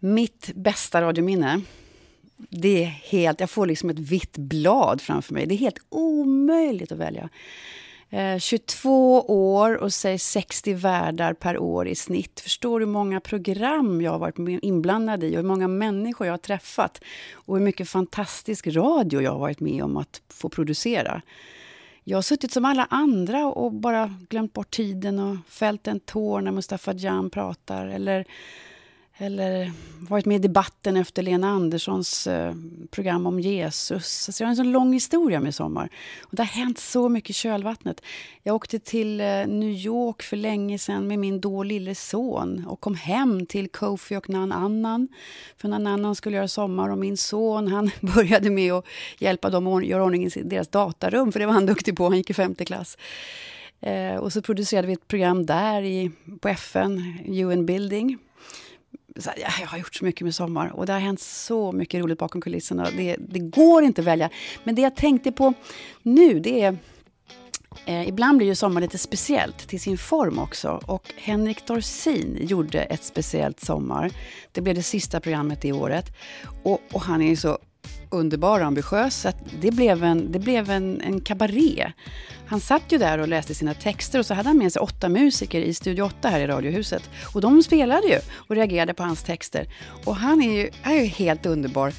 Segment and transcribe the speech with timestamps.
[0.00, 1.60] Mitt bästa radiominne,
[2.36, 3.40] det är helt...
[3.40, 5.46] Jag får liksom ett vitt blad framför mig.
[5.46, 7.28] Det är helt omöjligt att välja.
[8.10, 12.40] Eh, 22 år och säg 60 värdar per år i snitt.
[12.40, 16.32] Förstår du hur många program jag har varit inblandad i och hur många människor jag
[16.32, 17.00] har träffat
[17.32, 21.22] och hur mycket fantastisk radio jag har varit med om att få producera.
[22.04, 26.40] Jag har suttit som alla andra och bara glömt bort tiden och fällt en tår
[26.40, 28.26] när Mustafa Jan pratar eller
[29.22, 32.54] eller varit med i debatten efter Lena Anderssons eh,
[32.90, 34.28] program om Jesus.
[34.28, 35.88] Alltså jag har en sån lång historia med Sommar.
[36.22, 38.00] Och det har hänt så mycket i kölvattnet.
[38.42, 42.80] Jag åkte till eh, New York för länge sedan med min då lille son och
[42.80, 45.08] kom hem till Kofi och Nan Annan.
[45.56, 48.84] För Nan Annan skulle göra Sommar och min son han började med att
[49.18, 52.04] hjälpa dem att göra ordning i deras datarum, för det var han duktig på.
[52.04, 52.98] Han gick i femte klass.
[53.80, 58.18] Eh, och så producerade vi ett program där i, på FN, UN Building
[59.24, 62.18] här, jag har gjort så mycket med Sommar och det har hänt så mycket roligt
[62.18, 62.88] bakom kulisserna.
[62.96, 64.30] Det, det går inte att välja.
[64.64, 65.54] Men det jag tänkte på
[66.02, 66.78] nu, det är
[67.86, 70.80] Eh, ibland blir ju Sommar lite speciellt till sin form också.
[70.86, 74.10] Och Henrik Dorsin gjorde ett speciellt Sommar.
[74.52, 76.06] Det blev det sista programmet i året.
[76.62, 77.58] Och, och han är ju så
[78.10, 79.20] underbar och ambitiös.
[79.20, 81.92] Så det blev, en, det blev en, en kabaré.
[82.46, 85.08] Han satt ju där och läste sina texter och så hade han med sig åtta
[85.08, 87.10] musiker i Studio 8 här i Radiohuset.
[87.34, 89.68] Och de spelade ju och reagerade på hans texter.
[90.04, 91.92] Och han är ju, är ju helt underbar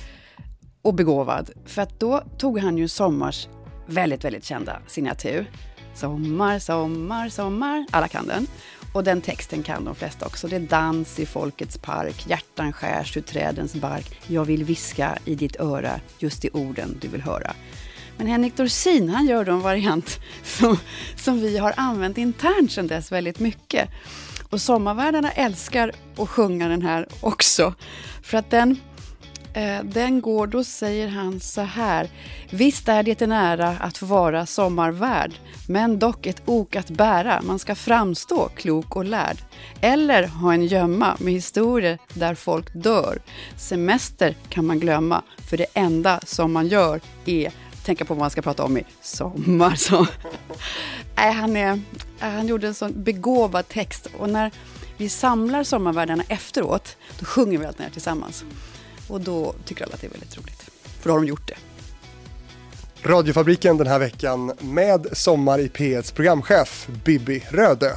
[0.81, 1.49] och begåvad.
[1.65, 3.47] För att då tog han ju Sommars
[3.87, 5.51] väldigt, väldigt kända signatur.
[5.93, 7.85] Sommar, sommar, sommar.
[7.91, 8.47] Alla kan den.
[8.93, 10.47] Och den texten kan de flesta också.
[10.47, 14.19] Det är dans i folkets park, hjärtan skärs ur trädens bark.
[14.27, 17.53] Jag vill viska i ditt öra just de orden du vill höra.
[18.17, 20.77] Men Henrik Dorsin han gör då en variant som,
[21.15, 23.89] som vi har använt internt sedan dess väldigt mycket.
[24.49, 27.73] Och sommarvärdarna älskar att sjunga den här också.
[28.23, 28.77] För att den,
[29.53, 32.09] Eh, den går, då säger han så här.
[32.49, 35.31] Visst är det en ära att få vara sommarvärd,
[35.67, 37.41] men dock ett ok att bära.
[37.41, 39.37] Man ska framstå klok och lärd.
[39.81, 43.21] Eller ha en gömma med historier där folk dör.
[43.57, 47.51] Semester kan man glömma, för det enda som man gör är
[47.83, 49.75] tänka på vad man ska prata om i sommar.
[49.75, 50.07] Så.
[51.15, 51.81] Nej, han, är,
[52.19, 54.51] han gjorde en sån begåvad text och när
[54.97, 58.43] vi samlar sommarvärdarna efteråt, då sjunger vi allt det här tillsammans.
[59.11, 61.57] Och då tycker alla att det är väldigt roligt, för då har de gjort det.
[63.09, 67.91] Radiofabriken den här veckan med Sommar i P1s programchef Bibi Rödö.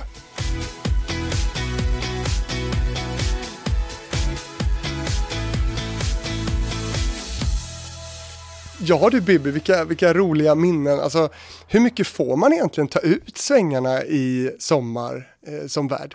[8.80, 11.00] Ja du Bibi, vilka, vilka roliga minnen.
[11.00, 11.28] Alltså,
[11.68, 16.14] hur mycket får man egentligen ta ut svängarna i sommar eh, som värd?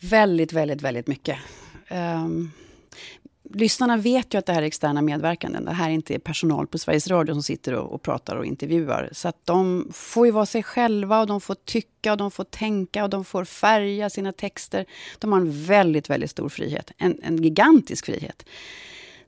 [0.00, 1.38] Väldigt, väldigt, väldigt mycket.
[1.90, 2.50] Um,
[3.54, 5.64] lyssnarna vet ju att det här är externa medverkanden.
[5.64, 9.08] Det här är inte personal på Sveriges Radio som sitter och, och, pratar och intervjuar.
[9.12, 12.44] Så att de får ju vara sig själva och de får tycka och de får
[12.44, 14.86] tänka och de får färga sina texter.
[15.18, 16.90] De har en väldigt, väldigt stor frihet.
[16.98, 18.44] En, en gigantisk frihet.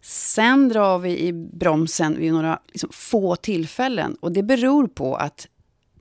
[0.00, 4.16] Sen drar vi i bromsen vid några liksom, få tillfällen.
[4.20, 5.48] Och det beror på att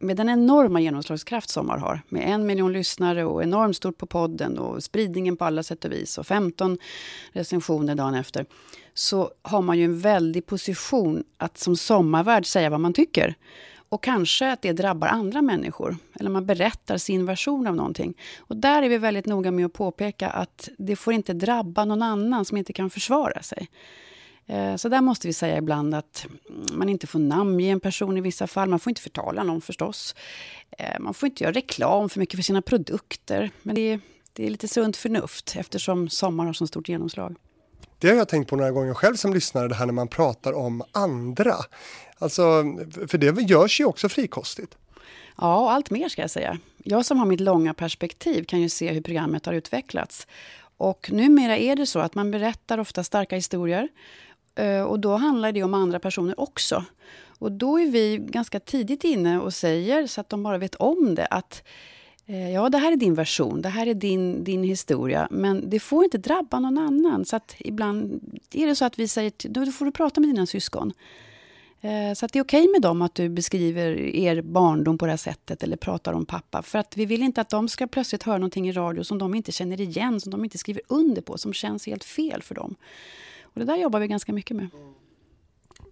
[0.06, 4.60] med den enorma genomslagskraft Sommar har, med en miljon lyssnare och enormt stort på podden
[4.60, 6.78] och spridningen på alla sätt och vis och 15
[7.32, 8.46] recensioner dagen efter,
[8.94, 13.36] så har man ju en väldig position att som sommarvärd säga vad man tycker.
[13.90, 15.98] Och kanske att det drabbar andra människor.
[16.20, 18.14] Eller man berättar sin version av någonting.
[18.38, 22.02] Och där är vi väldigt noga med att påpeka att det får inte drabba någon
[22.02, 23.70] annan som inte kan försvara sig.
[24.48, 26.26] Eh, så där måste vi säga ibland att
[26.72, 28.70] man inte får namnge en person i vissa fall.
[28.70, 30.16] Man får inte förtala någon förstås.
[30.78, 33.52] Eh, man får inte göra reklam för mycket för sina produkter.
[33.62, 34.00] Men det är,
[34.34, 37.36] det är lite sunt förnuft eftersom sommar har så stort genomslag.
[38.00, 40.54] Det har jag tänkt på några gånger själv som lyssnare, det här när man pratar
[40.54, 41.56] om andra.
[42.18, 42.42] Alltså,
[43.08, 44.78] för det görs ju också frikostigt.
[45.38, 46.58] Ja, allt mer ska jag säga.
[46.84, 50.28] Jag som har mitt långa perspektiv kan ju se hur programmet har utvecklats.
[50.78, 53.90] Och numera är det så att man berättar ofta starka historier.
[54.56, 56.86] Eh, och då handlar det om andra personer också.
[57.40, 61.16] Och då är vi ganska tidigt inne och säger, så att de bara vet om
[61.16, 61.64] det, att
[62.26, 65.80] eh, ja, det här är din version, det här är din, din historia, men det
[65.80, 67.26] får inte drabba någon annan.
[67.26, 68.22] Så att ibland
[68.54, 70.94] är det så att vi säger, då får du prata med dina syskon.
[71.82, 75.06] Eh, så att det är okej okay med dem att du beskriver er barndom på
[75.06, 76.62] det här sättet eller pratar om pappa.
[76.62, 79.36] För att vi vill inte att de ska plötsligt höra någonting i radio som de
[79.36, 82.76] inte känner igen, som de inte skriver under på, som känns helt fel för dem.
[83.56, 84.68] Och det där jobbar vi ganska mycket med.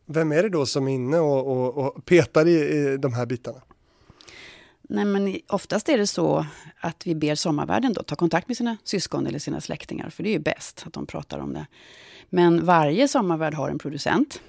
[0.05, 3.25] Vem är det då som är inne och, och, och petar i, i de här
[3.25, 3.61] bitarna?
[4.81, 6.45] Nej, men oftast är det så
[6.79, 10.29] att vi ber sommarvärden då ta kontakt med sina syskon eller sina släktingar, för det
[10.29, 11.65] är ju bäst att de pratar om det.
[12.29, 14.41] Men varje sommarvärd har en producent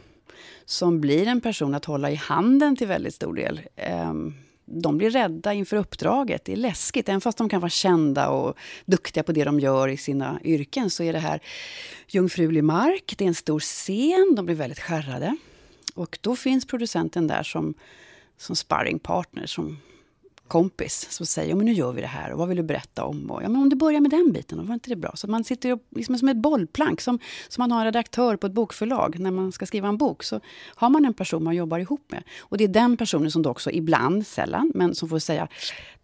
[0.65, 3.61] som blir en person att hålla i handen till väldigt stor del.
[3.77, 4.35] Ehm,
[4.65, 6.45] de blir rädda inför uppdraget.
[6.45, 7.09] Det är läskigt.
[7.09, 10.91] Även fast de kan vara kända och duktiga på det de gör i sina yrken
[10.91, 11.41] så är det här
[12.09, 13.15] jungfrulig mark.
[13.19, 14.35] Det är en stor scen.
[14.37, 15.37] De blir väldigt skärrade.
[15.95, 17.75] Och då finns producenten där som,
[18.37, 19.79] som sparringpartner, som
[20.49, 23.31] kompis som säger men nu gör vi det här och vad vill du berätta om?
[23.31, 25.13] Och, ja, men om du börjar med den biten, och var inte det bra?
[25.15, 27.19] Så man sitter liksom som ett bollplank, som,
[27.49, 29.19] som man har en redaktör på ett bokförlag.
[29.19, 30.41] När man ska skriva en bok så
[30.75, 32.23] har man en person man jobbar ihop med.
[32.41, 35.49] Och det är den personen som då också ibland, sällan, men som får säga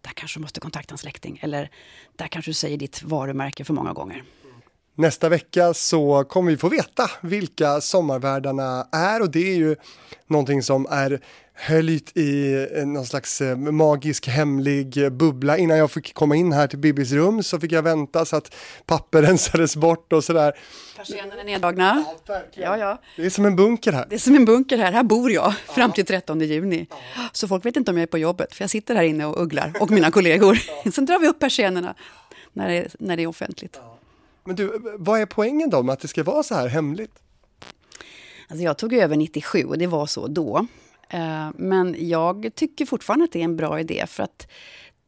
[0.01, 1.39] där kanske du måste kontakta en släkting.
[1.41, 1.69] Eller
[2.15, 4.23] där kanske du säger ditt varumärke för många gånger.
[4.95, 9.75] Nästa vecka så kommer vi få veta vilka sommarvärdarna är och det är ju
[10.27, 11.21] någonting som är
[11.61, 15.57] höljt i någon slags eh, magisk hemlig bubbla.
[15.57, 18.55] Innan jag fick komma in här till Bibis rum så fick jag vänta så att
[18.85, 20.53] papper rensades bort och sådär.
[20.97, 22.05] Persiennerna är neddragna.
[22.27, 23.01] Ja, ja, ja.
[23.15, 24.05] Det är som en bunker här.
[24.09, 24.91] Det är som en bunker här.
[24.91, 26.87] Här bor jag fram till 13 juni.
[27.31, 29.41] Så folk vet inte om jag är på jobbet, för jag sitter här inne och
[29.41, 30.55] ugglar, och mina kollegor.
[30.91, 31.95] Sen drar vi upp persiennerna
[32.53, 33.79] när det, när det är offentligt.
[34.43, 37.11] Men du, vad är poängen då med att det ska vara så här hemligt?
[38.47, 40.67] Alltså jag tog över 97 och det var så då.
[41.13, 44.47] Eh, men jag tycker fortfarande att det är en bra idé för att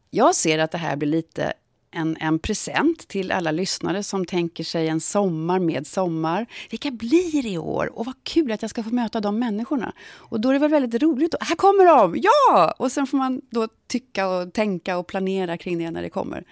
[0.09, 1.53] jag ser att det här blir lite
[1.91, 6.45] en, en present till alla lyssnare som tänker sig en sommar med sommar.
[6.69, 7.99] Vilka blir det i år?
[7.99, 9.93] Och vad kul att jag ska få möta de människorna.
[10.15, 11.35] Och då är det väl väldigt roligt.
[11.39, 12.15] Här kommer de!
[12.21, 12.75] Ja!
[12.77, 16.43] Och sen får man då tycka och tänka och planera kring det när det kommer.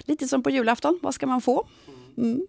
[0.00, 1.66] Lite som på julafton, vad ska man få?
[2.16, 2.46] Mm.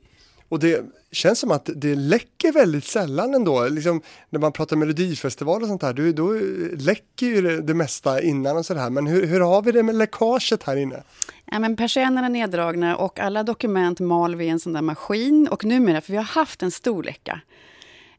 [0.49, 3.67] Och det känns som att det läcker väldigt sällan ändå.
[3.67, 6.33] Liksom, när man pratar melodifestival och sånt här, då, då
[6.77, 8.89] läcker ju det, det mesta innan och sådär.
[8.89, 11.03] Men hur, hur har vi det med läckaget här inne?
[11.45, 15.47] Ja, men persiennerna är neddragna och alla dokument mal vi i en sån där maskin.
[15.51, 17.41] Och numera, för vi har haft en stor läcka.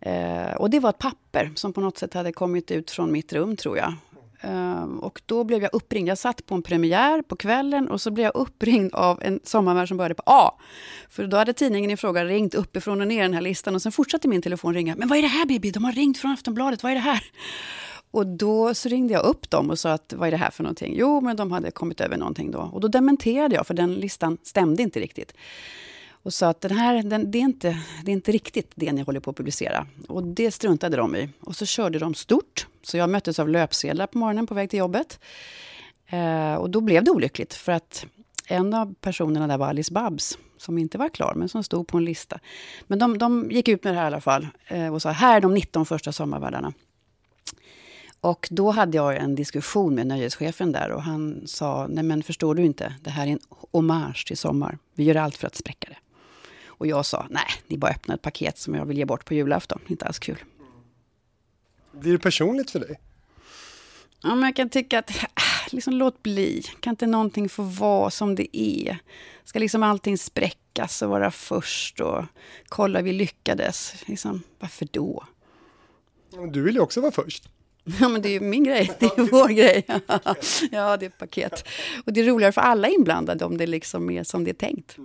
[0.01, 3.33] Eh, och det var ett papper som på något sätt hade kommit ut från mitt
[3.33, 3.95] rum, tror jag.
[4.41, 6.09] Ehm, och då blev jag uppringd.
[6.09, 9.89] Jag satt på en premiär på kvällen och så blev jag uppringd av en sommarvärd
[9.89, 10.51] som började på A.
[11.09, 13.93] För då hade tidningen i fråga ringt uppifrån och ner den här listan och sen
[13.93, 14.97] fortsatte min telefon ringa.
[14.97, 15.71] Men vad är det här Bibi?
[15.71, 17.25] De har ringt från Aftonbladet, vad är det här?
[18.11, 20.63] Och då så ringde jag upp dem och sa att vad är det här för
[20.63, 20.95] någonting?
[20.97, 22.59] Jo, men de hade kommit över någonting då.
[22.59, 25.33] Och då dementerade jag, för den listan stämde inte riktigt
[26.23, 29.03] och sa att den här, den, det, är inte, det är inte riktigt det ni
[29.03, 29.87] håller på att publicera.
[30.09, 31.29] Och det struntade de i.
[31.41, 32.67] Och så körde de stort.
[32.83, 35.21] Så jag möttes av löpsedlar på morgonen på väg till jobbet.
[36.07, 38.07] Eh, och då blev det olyckligt för att
[38.47, 41.99] en av personerna där var Alice Babs, som inte var klar, men som stod på
[41.99, 42.39] en lista.
[42.87, 45.37] Men de, de gick ut med det här i alla fall eh, och sa, här
[45.37, 46.73] är de 19 första sommarvärdarna.
[48.21, 52.55] Och då hade jag en diskussion med nöjeschefen där och han sa, nej men förstår
[52.55, 53.41] du inte, det här är en
[53.71, 54.79] hommage till sommar.
[54.95, 56.10] Vi gör allt för att spräcka det.
[56.81, 59.35] Och jag sa, nej, ni bara öppnar ett paket som jag vill ge bort på
[59.35, 59.81] julafton.
[59.87, 60.45] Inte alls kul.
[61.93, 63.01] Blir det personligt för dig?
[64.23, 65.25] Ja, men jag kan tycka att, äh,
[65.71, 66.63] liksom låt bli.
[66.81, 68.99] Kan inte någonting få vara som det är?
[69.45, 72.25] Ska liksom allting spräckas och vara först och
[72.69, 73.95] kolla vi lyckades?
[74.07, 75.25] Liksom, varför då?
[76.53, 77.49] Du vill ju också vara först.
[78.01, 78.91] Ja, men det är ju min grej.
[78.99, 79.87] Det är vår grej.
[80.73, 81.69] Ja, det är ett paket.
[82.07, 84.97] Och det är roligare för alla inblandade om det liksom är som det är tänkt.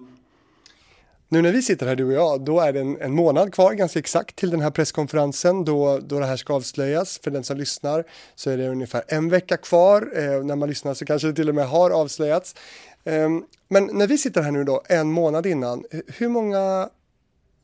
[1.36, 3.74] Nu när vi sitter här du och jag, då är det en, en, månad kvar
[3.74, 7.20] ganska exakt till den här presskonferensen då, då det här ska avslöjas.
[7.24, 8.04] För den som lyssnar
[8.36, 10.12] så är det ungefär en vecka kvar.
[10.16, 12.56] Eh, när man lyssnar så kanske det till och med har avslöjats.
[13.04, 13.30] Eh,
[13.68, 16.90] men när vi sitter här nu då, en månad innan, hur många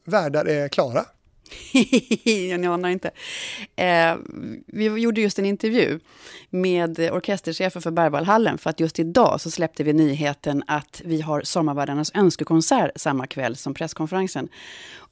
[0.05, 1.05] värdar är klara?
[2.23, 3.11] jag anar inte.
[3.75, 4.15] Eh,
[4.67, 5.99] vi gjorde just en intervju
[6.49, 11.41] med orkesterchefen för Berwaldhallen för att just idag så släppte vi nyheten att vi har
[11.41, 14.49] Sommarvärdarnas önskekonsert samma kväll som presskonferensen.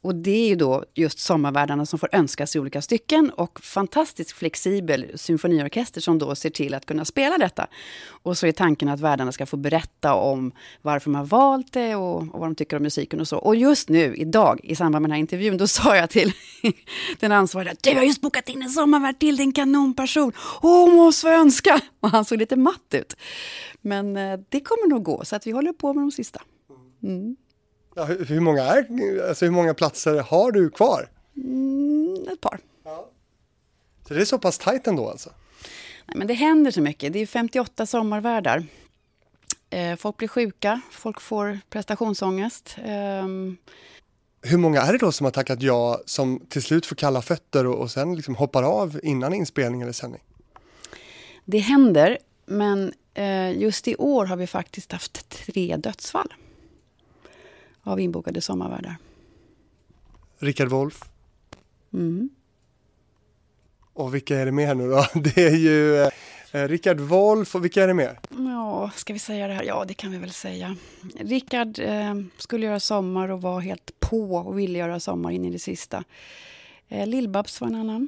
[0.01, 4.31] Och det är ju då just sommarvärdarna som får önska sig olika stycken och fantastiskt
[4.31, 7.67] flexibel symfoniorkester som då ser till att kunna spela detta.
[8.07, 10.51] Och så är tanken att värdarna ska få berätta om
[10.81, 13.37] varför de har valt det och, och, vad de tycker om musiken och så.
[13.37, 16.31] Och just nu, idag, i samband med den här intervjun, då sa jag till
[17.19, 20.31] den ansvariga du har just bokat in en sommarvärd till, din kanonperson.
[20.61, 21.81] Åh, hon måste få önska!
[21.99, 23.15] Och han såg lite matt ut.
[23.81, 26.41] Men eh, det kommer nog gå, så att vi håller på med de sista.
[27.03, 27.35] Mm.
[27.99, 31.09] Ja, hur, hur, många är, alltså hur många platser har du kvar?
[31.35, 32.59] Mm, ett par.
[32.83, 33.09] Ja.
[34.07, 35.29] Så det är så pass tajt ändå alltså?
[36.05, 37.13] Nej, men det händer så mycket.
[37.13, 38.65] Det är 58 sommarvärdar.
[39.69, 42.75] Eh, folk blir sjuka, folk får prestationsångest.
[42.77, 43.27] Eh,
[44.41, 47.67] hur många är det då som har tackat ja som till slut får kalla fötter
[47.67, 50.21] och, och sen liksom hoppar av innan inspelning eller sändning?
[51.45, 56.33] Det händer, men Eh, just i år har vi faktiskt haft tre dödsfall
[57.83, 58.97] av inbokade sommarvärdar.
[60.39, 61.03] Rickard Wolff.
[61.93, 62.29] Mm.
[63.93, 65.05] Och vilka är det mer nu då?
[65.19, 65.95] Det är ju
[66.51, 68.19] eh, Rickard Wolff och vilka är det mer?
[68.29, 69.63] Ja, ska vi säga det här?
[69.63, 70.75] Ja, det kan vi väl säga.
[71.19, 75.49] Rickard eh, skulle göra sommar och var helt på och ville göra sommar in i
[75.49, 76.03] det sista.
[76.87, 78.07] Eh, Lill-Babs var en annan.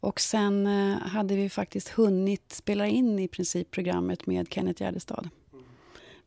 [0.00, 5.28] Och sen eh, hade vi faktiskt hunnit spela in i princip programmet med Kenneth Gärdestad.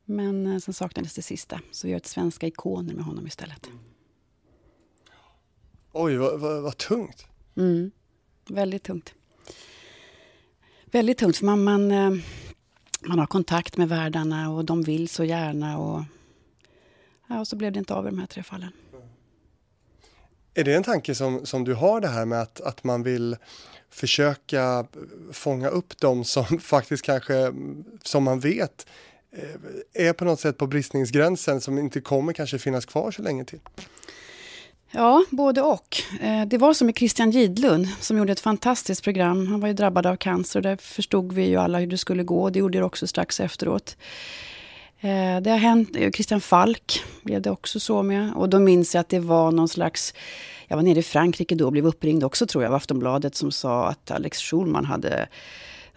[0.10, 3.70] Men eh, sen saknades det sista, så vi gör ett Svenska ikoner med honom istället.
[5.92, 7.26] Oj, vad, vad, vad tungt.
[7.56, 7.92] Mm.
[8.48, 9.14] Väldigt tungt.
[10.86, 12.12] Väldigt tungt, för man, man, eh,
[13.02, 15.80] man har kontakt med värdarna och de vill så gärna.
[15.80, 16.04] Och,
[17.28, 18.72] ja, och så blev det inte av i de här tre fallen.
[20.54, 23.38] Är det en tanke som, som du har det här med att, att man vill
[23.90, 24.88] försöka
[25.32, 27.54] fånga upp dem som faktiskt kanske,
[28.04, 28.88] som man vet,
[29.32, 33.46] Eh, är på något sätt på bristningsgränsen som inte kommer kanske finnas kvar så länge
[33.46, 33.60] till?
[34.92, 35.98] Ja, både och.
[36.22, 39.48] Eh, det var som med Christian Gidlund som gjorde ett fantastiskt program.
[39.48, 42.24] Han var ju drabbad av cancer och där förstod vi ju alla hur det skulle
[42.24, 42.50] gå.
[42.50, 43.98] Det gjorde det också strax efteråt.
[45.00, 48.34] Eh, det har hänt, Christian Falk blev det också så med.
[48.36, 50.14] Och då minns jag att det var någon slags,
[50.68, 53.52] jag var nere i Frankrike då och blev uppringd också tror jag av Aftonbladet som
[53.52, 55.28] sa att Alex Schulman hade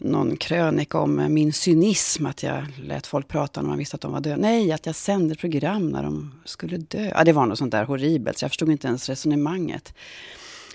[0.00, 4.00] någon krönika om eh, min cynism, att jag lät folk prata när man visste att
[4.00, 4.37] de var döda.
[4.37, 7.12] Nej, att jag sände program när de skulle dö.
[7.14, 9.95] Ja, det var något sånt där horribelt, så jag förstod inte ens resonemanget.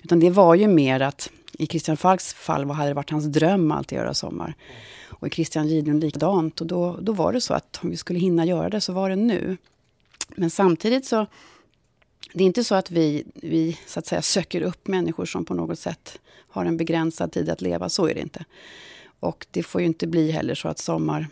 [0.02, 3.24] Utan det var ju mer att i Christian Falks fall vad hade det varit hans
[3.24, 4.54] dröm alltid att göra sommar.
[5.08, 6.60] Och i Christian Gidlund likadant.
[6.60, 9.10] Och då, då var det så att om vi skulle hinna göra det så var
[9.10, 9.56] det nu.
[10.36, 11.26] Men samtidigt så,
[12.32, 15.54] det är inte så att vi, vi så att säga söker upp människor som på
[15.54, 16.18] något sätt
[16.48, 17.88] har en begränsad tid att leva.
[17.88, 18.44] Så är det inte.
[19.20, 21.26] Och det får ju inte bli heller så att sommar...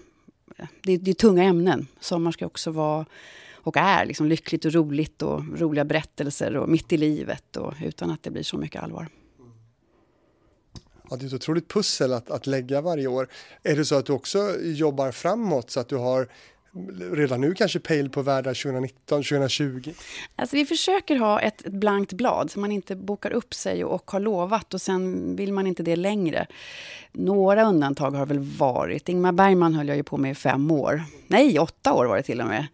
[0.83, 1.87] Det, det är tunga ämnen.
[2.01, 3.07] Sommar ska också vara
[3.53, 8.11] och är liksom lyckligt och roligt och roliga berättelser och mitt i livet och utan
[8.11, 9.09] att det blir så mycket allvar.
[11.11, 13.29] Ja, det är ett otroligt pussel att, att lägga varje år.
[13.63, 16.29] Är det så att du också jobbar framåt så att du har
[17.13, 19.93] redan nu kanske pejl på värdar 2019, 2020?
[20.37, 23.95] Alltså vi försöker ha ett, ett blankt blad så man inte bokar upp sig och,
[23.95, 26.47] och har lovat och sen vill man inte det längre.
[27.13, 29.09] Några undantag har väl varit.
[29.09, 31.03] Ingmar Bergman höll jag ju på med i fem år.
[31.27, 32.67] Nej, åtta år var det till och med.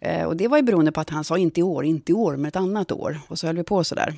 [0.00, 2.14] Eh, och det var ju beroende på att han sa inte i år, inte i
[2.14, 3.20] år, men ett annat år.
[3.28, 4.14] Och så höll vi på sådär.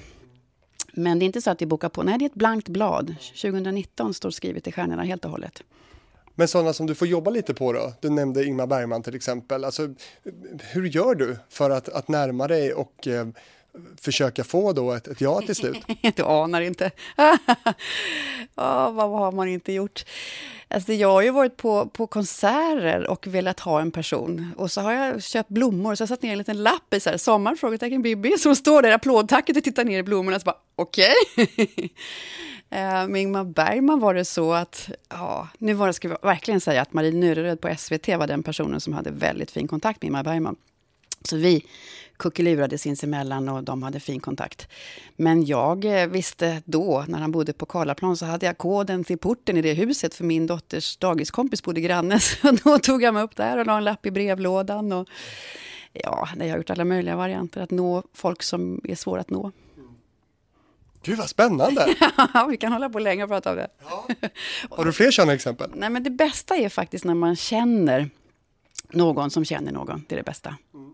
[0.92, 2.02] Men det är inte så att vi bokar på.
[2.02, 3.14] Nej, det är ett blankt blad.
[3.42, 5.62] 2019 står skrivet i stjärnorna helt och hållet.
[6.38, 7.92] Men sådana som du får jobba lite på då?
[8.00, 9.64] Du nämnde Ingmar Bergman till exempel.
[9.64, 9.88] Alltså,
[10.60, 13.26] hur gör du för att, att närma dig och eh,
[14.00, 15.84] försöka få då ett, ett ja till slut?
[16.16, 16.90] du anar inte.
[18.56, 20.04] oh, vad har man inte gjort?
[20.68, 24.52] Alltså jag har ju varit på, på konserter och velat ha en person.
[24.56, 27.10] Och så har jag köpt blommor, så jag satt ner en liten lapp i så
[27.10, 30.44] här, sommar, frågetecken Bibi, som står där applådtacket och tittar ner i blommorna och så
[30.44, 31.14] bara okej.
[31.36, 31.88] Okay.
[32.70, 36.60] Eh, med Ingmar Bergman var det så att, ja, nu var det, ska jag verkligen
[36.60, 40.06] säga att Marie Nyreröd på SVT var den personen som hade väldigt fin kontakt med
[40.06, 40.56] Ingmar Bergman.
[41.22, 41.64] Så vi
[42.18, 44.68] kuckelurade sinsemellan och de hade fin kontakt.
[45.16, 49.18] Men jag eh, visste då, när han bodde på Karlaplan, så hade jag koden till
[49.18, 52.20] porten i det huset för min dotters dagiskompis bodde granne.
[52.20, 54.92] Så då tog jag mig upp där och la en lapp i brevlådan.
[54.92, 55.08] Och,
[55.92, 59.52] ja, jag har gjort alla möjliga varianter att nå folk som är svåra att nå.
[61.02, 61.94] Gud vad spännande!
[62.34, 63.68] Ja, vi kan hålla på länge och prata om det.
[63.90, 64.06] Ja.
[64.70, 65.70] Har du fler sådana exempel?
[65.74, 68.10] Nej, men det bästa är faktiskt när man känner
[68.90, 70.04] någon som känner någon.
[70.08, 70.56] Det är det bästa.
[70.74, 70.87] Mm.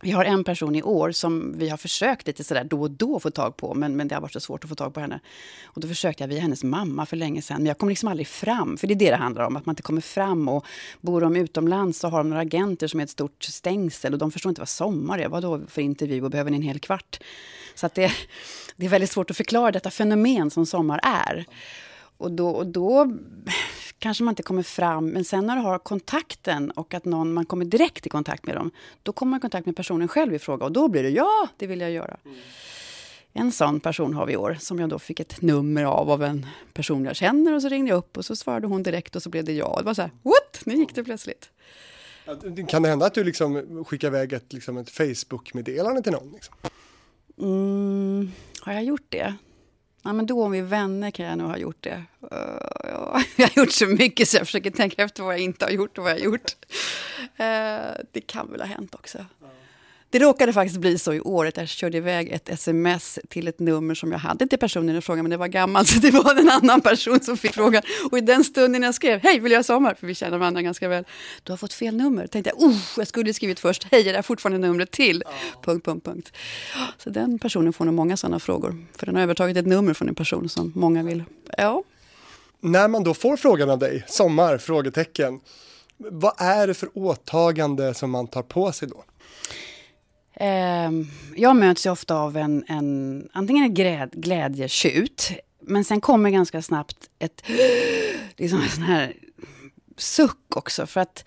[0.00, 3.20] Vi har en person i år som vi har försökt lite sådär då och då
[3.20, 5.20] få tag på, men, men det har varit så svårt att få tag på henne.
[5.64, 8.26] Och då försökte jag via hennes mamma för länge sedan, men jag kom liksom aldrig
[8.26, 8.76] fram.
[8.76, 10.48] För det är det det handlar om, att man inte kommer fram.
[10.48, 10.66] Och
[11.00, 14.32] bor de utomlands så har de några agenter som är ett stort stängsel och de
[14.32, 15.28] förstår inte vad sommar är.
[15.28, 17.20] Vad då för intervju och behöver ni en hel kvart?
[17.74, 18.12] Så att det,
[18.76, 21.46] det är väldigt svårt att förklara detta fenomen som sommar är.
[22.18, 23.12] Och då, och då
[23.98, 27.46] kanske man inte kommer fram, men sen när du har kontakten och att någon, man
[27.46, 28.70] kommer direkt i kontakt med dem,
[29.02, 31.48] då kommer man i kontakt med personen själv i fråga och då blir det ja,
[31.56, 32.16] det vill jag göra.
[32.24, 32.38] Mm.
[33.32, 36.22] En sån person har vi i år, som jag då fick ett nummer av, av
[36.22, 39.22] en person jag känner och så ringde jag upp och så svarade hon direkt och
[39.22, 39.76] så blev det ja.
[39.78, 40.60] Det var så här, what?
[40.64, 41.50] Nu gick det plötsligt.
[42.68, 46.32] Kan det hända att du liksom skickar iväg ett, liksom ett Facebook-meddelande till någon?
[46.32, 46.54] Liksom?
[47.38, 49.34] Mm, har jag gjort det?
[50.08, 52.02] Ja, men då om vi är vänner kan jag nog ha gjort det.
[52.32, 52.38] Uh,
[52.82, 53.22] ja.
[53.36, 55.98] Jag har gjort så mycket så jag försöker tänka efter vad jag inte har gjort
[55.98, 56.56] och vad jag har gjort.
[57.20, 59.26] Uh, det kan väl ha hänt också.
[60.10, 63.58] Det råkade faktiskt bli så i år att jag körde iväg ett sms till ett
[63.58, 66.40] nummer som jag hade till personen i fråga, men det var gammalt, så det var
[66.40, 67.82] en annan person som fick frågan.
[68.10, 69.94] Och i den stunden jag skrev, hej, vill jag ha sommar?
[69.94, 71.04] För vi känner varandra ganska väl.
[71.42, 72.26] Du har fått fel nummer.
[72.26, 75.22] Tänkte jag, oh, jag skulle skrivit först, hej, är det fortfarande numret till?
[75.26, 75.60] Ja.
[75.64, 76.32] Punkt, punkt, punkt.
[76.98, 78.86] Så den personen får nog många sådana frågor.
[78.96, 81.24] För den har övertagit ett nummer från en person som många vill.
[81.56, 81.82] Ja.
[82.60, 84.58] När man då får frågan av dig, sommar?
[84.58, 85.40] Frågetecken.
[85.96, 89.04] Vad är det för åtagande som man tar på sig då?
[90.40, 90.90] Eh,
[91.36, 95.30] jag möts ju ofta av en, en antingen en gläd, glädjetjut,
[95.60, 97.42] men sen kommer ganska snabbt ett
[98.36, 99.12] liksom en sån här
[99.96, 100.86] suck också.
[100.86, 101.24] För att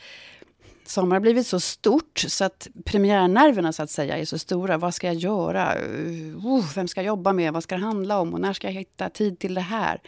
[0.86, 4.78] Sommar har blivit så stort så att premiärnerverna så att säga är så stora.
[4.78, 5.76] Vad ska jag göra?
[5.80, 7.54] Uh, vem ska jag jobba med?
[7.54, 8.34] Vad ska det handla om?
[8.34, 10.02] Och när ska jag hitta tid till det här?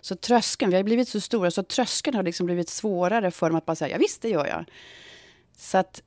[0.00, 3.56] Så tröskeln, vi har blivit så stora så tröskeln har liksom blivit svårare för dem
[3.56, 4.64] att bara säga ja visst det gör jag.
[5.56, 6.02] Så att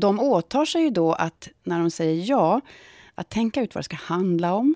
[0.00, 2.60] de åtar sig ju då att när de säger ja,
[3.14, 4.74] att tänka ut vad det ska handla om.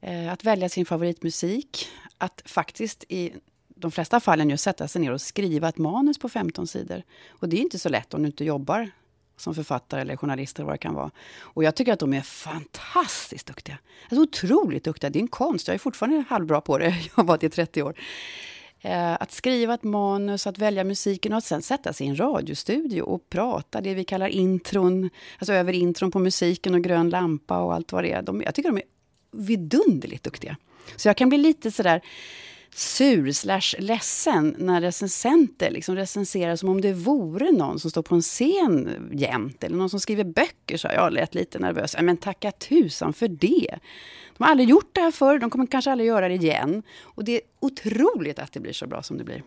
[0.00, 1.88] Eh, att välja sin favoritmusik.
[2.18, 3.32] Att faktiskt i
[3.68, 7.02] de flesta fallen ju sätta sig ner och skriva ett manus på 15 sidor.
[7.30, 8.90] Och det är inte så lätt om du inte jobbar
[9.36, 11.10] som författare eller journalist eller vad det kan vara.
[11.40, 13.78] Och jag tycker att de är fantastiskt duktiga.
[14.08, 15.10] Alltså otroligt duktiga.
[15.10, 15.68] Det är en konst.
[15.68, 16.84] Jag är fortfarande halvbra på det.
[17.08, 17.94] Jag har varit i 30 år.
[18.84, 22.20] Eh, att skriva ett manus, att välja musiken och att sen sätta sig i en
[22.20, 27.58] radiostudio och prata, det vi kallar intron, alltså över intron på musiken och grön lampa
[27.58, 28.22] och allt vad det är.
[28.22, 28.84] De, jag tycker de är
[29.32, 30.56] vidunderligt duktiga.
[30.96, 32.00] Så jag kan bli lite sådär
[32.74, 38.14] sur slash ledsen när recensenter liksom recenserar som om det vore någon som står på
[38.14, 40.76] en scen jämt eller någon som skriver böcker.
[40.76, 41.96] Så jag lät lite nervös.
[42.00, 43.78] Men tacka tusan för det.
[44.36, 46.82] De har aldrig gjort det här förr, de kommer kanske aldrig göra det igen.
[47.02, 49.42] Och det är otroligt att det blir så bra som det blir.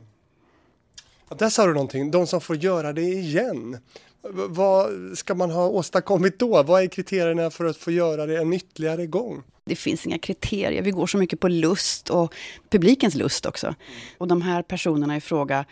[1.30, 3.78] Ja, där sa du någonting, de som får göra det igen.
[4.32, 6.64] Vad ska man ha åstadkommit då?
[6.64, 9.44] Vad är kriterierna för att få göra det en ytterligare gång?
[9.66, 10.82] Det finns inga kriterier.
[10.82, 12.34] Vi går så mycket på lust och
[12.70, 13.76] publikens lust också.
[14.18, 15.66] Och de här personerna i fråga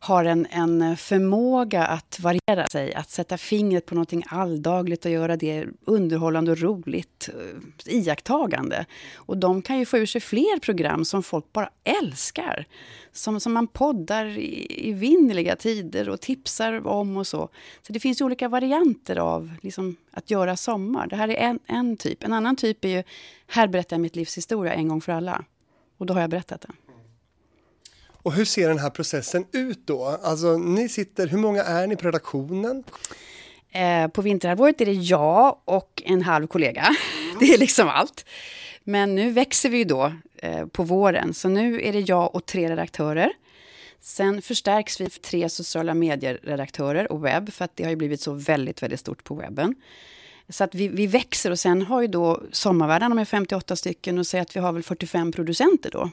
[0.00, 5.36] har en, en förmåga att variera sig, att sätta fingret på någonting alldagligt och göra
[5.36, 8.86] det underhållande och roligt, eh, iakttagande.
[9.14, 12.66] Och de kan ju få ur sig fler program som folk bara älskar.
[13.12, 17.48] Som, som man poddar i, i vinnerliga tider och tipsar om och så.
[17.82, 21.06] Så det finns olika varianter av liksom, att göra sommar.
[21.06, 22.24] Det här är en, en typ.
[22.24, 23.02] En annan typ är ju,
[23.46, 25.44] här berättar jag mitt livs historia en gång för alla.
[25.98, 26.85] Och då har jag berättat den.
[28.26, 30.04] Och hur ser den här processen ut då?
[30.04, 32.84] Alltså ni sitter, hur många är ni på redaktionen?
[33.70, 36.96] Eh, på vinterhalvåret är det jag och en halv kollega.
[37.40, 38.24] Det är liksom allt.
[38.84, 42.46] Men nu växer vi ju då eh, på våren, så nu är det jag och
[42.46, 43.32] tre redaktörer.
[44.00, 48.20] Sen förstärks vi för tre sociala medier-redaktörer och webb, för att det har ju blivit
[48.20, 49.74] så väldigt, väldigt stort på webben.
[50.48, 54.18] Så att vi, vi växer och sen har ju då sommarvärdarna med är 58 stycken
[54.18, 56.10] och säger att vi har väl 45 producenter då.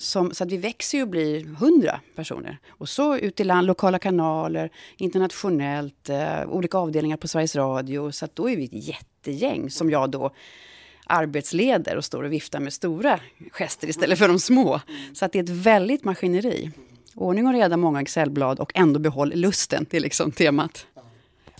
[0.00, 2.58] Som, så att vi växer ju och blir 100 personer.
[2.68, 8.10] Och så ut i land, lokala kanaler, internationellt, eh, olika avdelningar på Sveriges Radio.
[8.10, 10.30] Så att då är vi ett jättegäng som jag då
[11.06, 13.20] arbetsleder och står och viftar med stora
[13.52, 14.80] gester istället för de små.
[15.14, 16.70] Så att det är ett väldigt maskineri.
[17.14, 19.86] Ordning och reda, många Excelblad och ändå behåll lusten.
[19.90, 20.86] Det är liksom temat.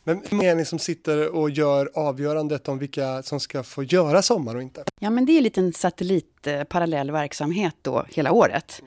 [0.04, 3.82] Men hur många är ni som sitter och gör avgörandet om vilka som ska få
[3.82, 4.84] göra Sommar och inte?
[5.00, 8.82] Ja, men det är en liten satellitparallell verksamhet då hela året.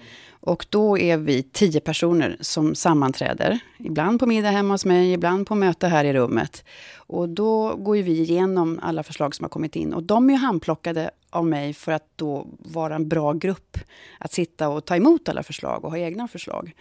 [0.46, 3.60] Och då är vi tio personer som sammanträder.
[3.80, 6.64] Ibland på middag hemma hos mig, ibland på möte här i rummet.
[6.96, 9.94] Och då går vi igenom alla förslag som har kommit in.
[9.94, 13.78] Och de är handplockade av mig för att då vara en bra grupp.
[14.20, 16.74] Att sitta och ta emot alla förslag och ha egna förslag.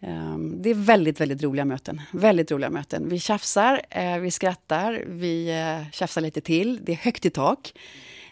[0.00, 2.00] Ehm, det är väldigt, väldigt roliga möten.
[2.12, 3.08] Väldigt roliga möten.
[3.08, 6.84] Vi tjafsar, eh, vi skrattar, vi eh, tjafsar lite till.
[6.84, 7.72] Det är högt i tak.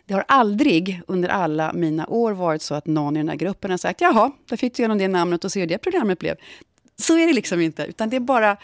[0.06, 3.70] Det har aldrig under alla mina år varit så att någon i den här gruppen
[3.70, 6.36] har sagt jaha, där fick du igenom det namnet och se hur det programmet blev.
[6.96, 8.56] Så är det liksom inte, utan det är bara,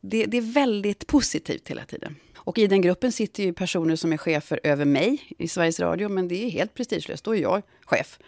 [0.00, 2.16] det, det är väldigt positivt hela tiden.
[2.36, 6.08] Och i den gruppen sitter ju personer som är chefer över mig i Sveriges Radio,
[6.08, 8.18] men det är helt prestigelöst, då är jag chef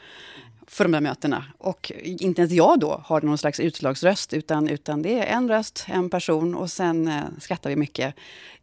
[0.67, 1.45] för de här mötena.
[1.59, 5.85] Och inte ens jag då har någon slags utslagsröst, utan, utan det är en röst,
[5.89, 8.15] en person och sen eh, skrattar vi mycket.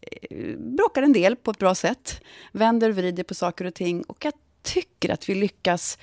[0.02, 4.04] Eh, bråkar en del på ett bra sätt, vänder och vrider på saker och ting.
[4.04, 4.34] Och jag
[4.64, 5.98] tycker att vi lyckas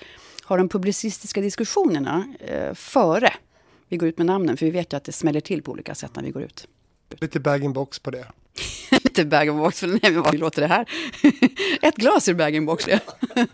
[0.44, 3.32] ha de publicistiska diskussionerna eh, före
[3.88, 5.94] vi går ut med namnen, för vi vet ju att det smäller till på olika
[5.94, 6.68] sätt när vi går ut.
[7.20, 8.26] Lite bag-in-box på det.
[8.90, 10.88] Lite bag-in-box, nej men vad låter det här?
[11.82, 12.98] Ett glas ur bag-in-box, ja.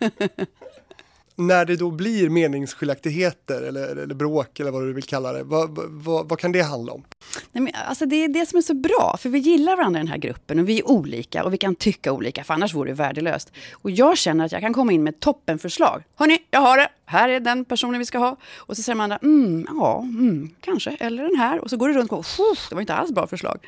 [1.36, 5.78] när det då blir meningsskiljaktigheter eller, eller bråk eller vad du vill kalla det, vad,
[5.78, 7.04] vad, vad kan det handla om?
[7.52, 10.02] Nej, men, alltså det är det som är så bra, för vi gillar varandra i
[10.02, 12.90] den här gruppen och vi är olika och vi kan tycka olika, för annars vore
[12.90, 13.52] det värdelöst.
[13.72, 16.02] Och jag känner att jag kan komma in med toppenförslag.
[16.16, 16.88] Hörni, jag har det!
[17.06, 18.36] Här är den personen vi ska ha.
[18.56, 21.60] Och så säger man andra, mm, ja, mm, kanske, eller den här.
[21.60, 22.24] Och så går det runt och
[22.68, 23.58] det var inte alls bra förslag.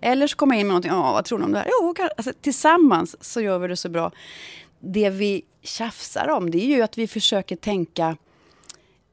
[0.00, 1.68] Eller så kommer jag in med någonting, ja, vad tror ni om det här?
[1.80, 4.12] Jo, alltså, tillsammans så gör vi det så bra.
[4.86, 8.16] Det vi tjafsar om, det är ju att vi försöker tänka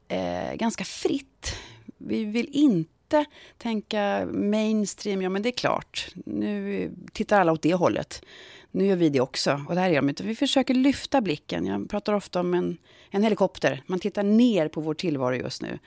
[0.08, 1.56] eh, ganska fritt.
[1.98, 3.24] Vi vill inte
[3.58, 8.22] tänka mainstream, ja men det är klart, nu tittar alla åt det hållet.
[8.70, 9.64] Nu gör vi det också.
[9.68, 11.66] Och det här är de Vi försöker lyfta blicken.
[11.66, 12.76] Jag pratar ofta om en,
[13.10, 13.82] en helikopter.
[13.86, 15.78] Man tittar ner på vår tillvaro just nu.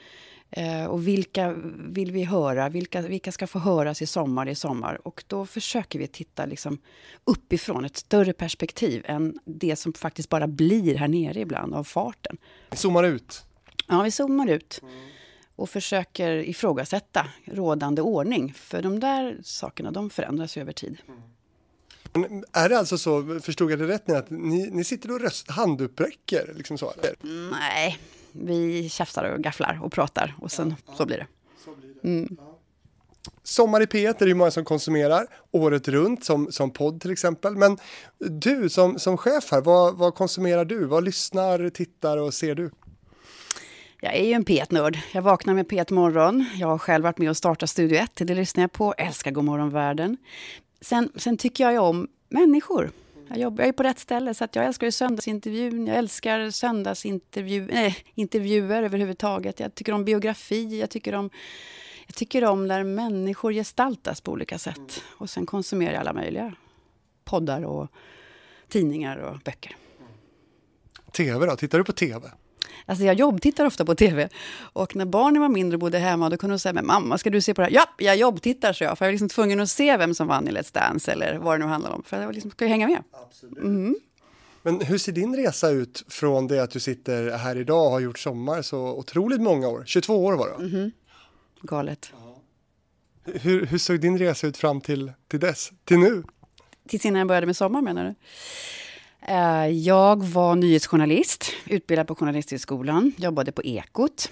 [0.51, 2.69] Eh, och vilka vill vi höra?
[2.69, 5.07] Vilka, vilka ska få höras i sommar i sommar?
[5.07, 6.77] Och då försöker vi titta liksom
[7.23, 12.37] uppifrån, ett större perspektiv än det som faktiskt bara blir här nere ibland av farten.
[12.69, 13.45] Vi zoomar ut?
[13.87, 14.81] Ja, vi zoomar ut.
[15.55, 18.53] Och försöker ifrågasätta rådande ordning.
[18.53, 20.97] För de där sakerna, de förändras ju över tid.
[22.13, 25.51] Men är det alltså så, förstod jag det rätt, att ni, ni sitter och röst,
[25.51, 26.53] handuppräcker?
[26.55, 27.15] Liksom så, eller?
[27.51, 27.99] Nej,
[28.41, 31.27] vi tjafsar och gafflar och pratar och sen ja, så blir det.
[31.65, 32.07] Så blir det.
[32.07, 32.37] Mm.
[32.39, 32.59] Ja.
[33.43, 37.11] Sommar i P1 är det ju många som konsumerar året runt som, som podd till
[37.11, 37.55] exempel.
[37.55, 37.77] Men
[38.17, 40.85] du som, som chef här, vad, vad konsumerar du?
[40.85, 42.71] Vad lyssnar, tittar och ser du?
[44.01, 44.99] Jag är ju en P1-nörd.
[45.13, 46.45] Jag vaknar med P1 Morgon.
[46.55, 48.11] Jag har själv varit med och startat Studio 1.
[48.15, 48.93] Det lyssnar jag på.
[48.93, 50.17] Älskar Godmorgon Världen.
[50.81, 52.91] Sen, sen tycker jag ju om människor.
[53.29, 55.87] Jag jobbar jag är på rätt ställe, så att jag älskar ju söndagsintervjun.
[55.87, 59.59] Jag älskar söndagsintervjuer intervjuer överhuvudtaget.
[59.59, 61.29] Jag tycker om biografi, jag tycker om,
[62.07, 65.03] jag tycker om när människor gestaltas på olika sätt.
[65.17, 66.55] Och sen konsumerar jag alla möjliga
[67.23, 67.87] poddar och
[68.67, 69.75] tidningar och böcker.
[71.11, 71.55] TV då?
[71.55, 72.31] Tittar du på TV?
[72.85, 74.29] Alltså jag jobbtittar ofta på tv.
[74.57, 77.29] Och när barnen var mindre och bodde hemma, då kunde de säga, men mamma, ska
[77.29, 77.73] du se på det här?
[77.73, 78.97] Ja, jag jobbtittar, så jag.
[78.97, 81.59] För jag var liksom tvungen att se vem som vann i Let's Dance, eller vad
[81.59, 82.03] det nu handlar om.
[82.03, 83.03] För jag liksom, ska ju hänga med.
[83.11, 83.57] Absolut.
[83.57, 83.95] Mm.
[84.61, 87.99] Men hur ser din resa ut från det att du sitter här idag och har
[87.99, 89.83] gjort sommar så otroligt många år?
[89.85, 90.91] 22 år var det mm.
[91.61, 92.11] Galet.
[93.25, 96.23] Hur, hur såg din resa ut fram till, till dess, till nu?
[96.87, 98.15] Tills innan jag började med sommar menar du?
[99.29, 104.31] Eh, jag var nyhetsjournalist, utbildad på Journalisthögskolan, jobbade på Ekot.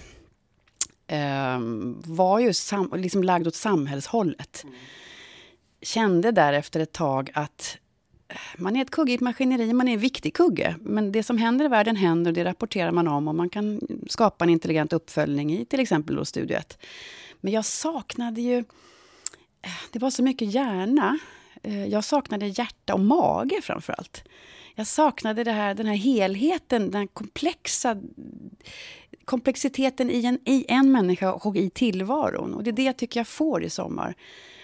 [1.06, 1.58] Eh,
[2.04, 4.64] var ju sam, liksom lagd åt samhällshållet.
[5.82, 7.78] Kände därefter ett tag att
[8.28, 10.76] eh, man är ett kugge i ett maskineri, man är en viktig kugge.
[10.80, 13.80] Men det som händer i världen händer och det rapporterar man om och man kan
[14.08, 16.78] skapa en intelligent uppföljning i till exempel då studiet.
[17.40, 18.64] Men jag saknade ju...
[19.92, 21.18] Det var så mycket hjärna.
[21.88, 24.24] Jag saknade hjärta och mage framför allt
[24.78, 27.96] jag saknade det här, den här helheten, den komplexa
[29.24, 32.54] komplexiteten i en, i en människa och i tillvaron.
[32.54, 34.14] Och det är det jag tycker jag får i sommar.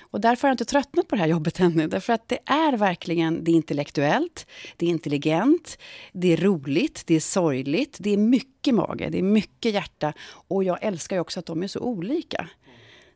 [0.01, 1.89] Och därför har jag inte tröttnat på det här jobbet ännu.
[1.89, 4.47] Därför att det är verkligen, det är intellektuellt,
[4.77, 5.79] det är intelligent,
[6.13, 10.13] det är roligt, det är sorgligt, det är mycket mage, det är mycket hjärta.
[10.49, 12.49] Och jag älskar ju också att de är så olika.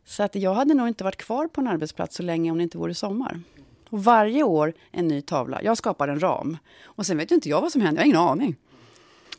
[0.05, 2.63] Så att jag hade nog inte varit kvar på en arbetsplats så länge om det
[2.63, 3.41] inte vore sommar.
[3.90, 5.62] Och varje år en ny tavla.
[5.62, 6.59] Jag skapar en ram.
[6.85, 8.57] Och sen vet ju inte jag vad som händer, jag har ingen aning.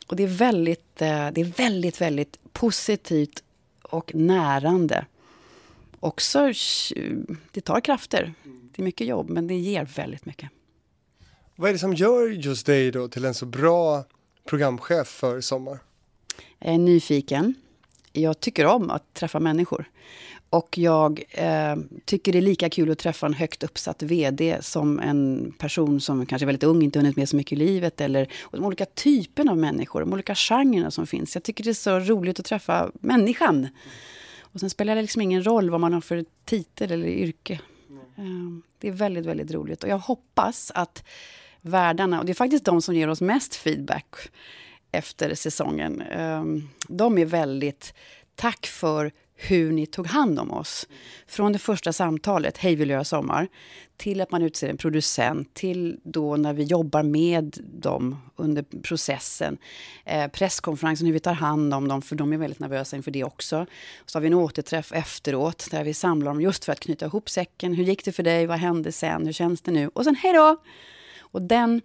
[0.06, 3.42] Och det är väldigt, eh, det är väldigt, väldigt positivt
[3.82, 5.06] och närande.
[6.00, 6.52] Också,
[7.50, 8.34] det tar krafter.
[8.44, 10.50] Det är mycket jobb, men det ger väldigt mycket.
[11.56, 14.04] Vad är det som gör just dig då till en så bra
[14.44, 15.78] programchef för Sommar?
[16.58, 17.54] Jag är nyfiken.
[18.12, 19.90] Jag tycker om att träffa människor.
[20.50, 25.00] Och jag eh, tycker det är lika kul att träffa en högt uppsatt VD som
[25.00, 28.00] en person som kanske är väldigt ung, inte hunnit med så mycket i livet.
[28.00, 31.34] Eller de olika typerna av människor, de olika genrerna som finns.
[31.34, 33.68] Jag tycker det är så roligt att träffa människan.
[34.40, 37.60] Och sen spelar det liksom ingen roll vad man har för titel eller yrke.
[38.16, 38.62] Mm.
[38.78, 39.82] det är väldigt, väldigt roligt.
[39.84, 41.04] Och jag hoppas att
[41.60, 44.14] värdarna, och det är faktiskt de som ger oss mest feedback
[44.92, 46.00] efter säsongen.
[46.00, 46.44] Eh,
[46.88, 47.94] de är väldigt,
[48.34, 50.88] tack för hur ni tog hand om oss.
[51.26, 53.48] Från det första samtalet, hej vill göra sommar,
[53.96, 59.58] till att man utser en producent, till då när vi jobbar med dem under processen.
[60.04, 63.24] Eh, presskonferensen, hur vi tar hand om dem, för de är väldigt nervösa inför det
[63.24, 63.66] också.
[64.06, 67.30] Så har vi en återträff efteråt, där vi samlar dem just för att knyta ihop
[67.30, 67.74] säcken.
[67.74, 68.46] Hur gick det för dig?
[68.46, 69.26] Vad hände sen?
[69.26, 69.88] Hur känns det nu?
[69.88, 70.56] Och sen hej då!
[71.18, 71.80] Och den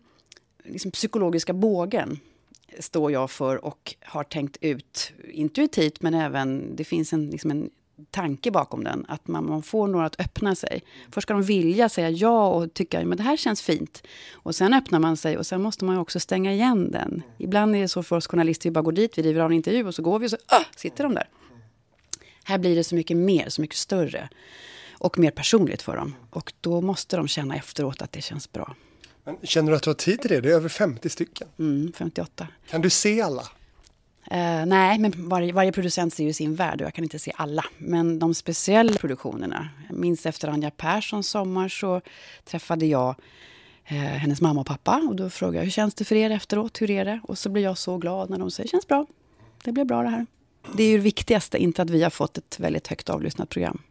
[0.63, 2.19] liksom, psykologiska bågen
[2.79, 7.69] står jag för och har tänkt ut intuitivt men även det finns en, liksom en
[8.11, 9.05] tanke bakom den.
[9.07, 10.83] Att man, man får några att öppna sig.
[11.11, 14.03] Först ska de vilja säga ja och tycka att det här känns fint.
[14.31, 17.23] Och sen öppnar man sig och sen måste man också stänga igen den.
[17.37, 19.55] Ibland är det så för oss journalister, vi bara går dit, vi river av en
[19.55, 21.29] intervju och så går vi och så ah, sitter de där.
[22.43, 24.29] Här blir det så mycket mer, så mycket större.
[24.91, 26.15] Och mer personligt för dem.
[26.29, 28.75] Och då måste de känna efteråt att det känns bra.
[29.23, 30.41] Men känner du att du har tid till det?
[30.41, 31.47] Det är över 50 stycken.
[31.59, 32.47] Mm, 58.
[32.69, 33.41] Kan du se alla?
[34.31, 37.31] Uh, nej, men varje, varje, producent ser ju sin värld och jag kan inte se
[37.35, 37.65] alla.
[37.77, 39.69] Men de speciella produktionerna.
[39.89, 42.01] Jag minns efter Anja Perssons sommar så
[42.45, 43.15] träffade jag
[43.91, 45.03] uh, hennes mamma och pappa.
[45.09, 46.81] Och då frågade jag hur känns det för er efteråt?
[46.81, 47.19] Hur är det?
[47.23, 49.05] Och så blir jag så glad när de säger känns bra.
[49.63, 50.25] Det blir bra det här.
[50.73, 53.81] Det är ju det viktigaste, inte att vi har fått ett väldigt högt avlyssnat program.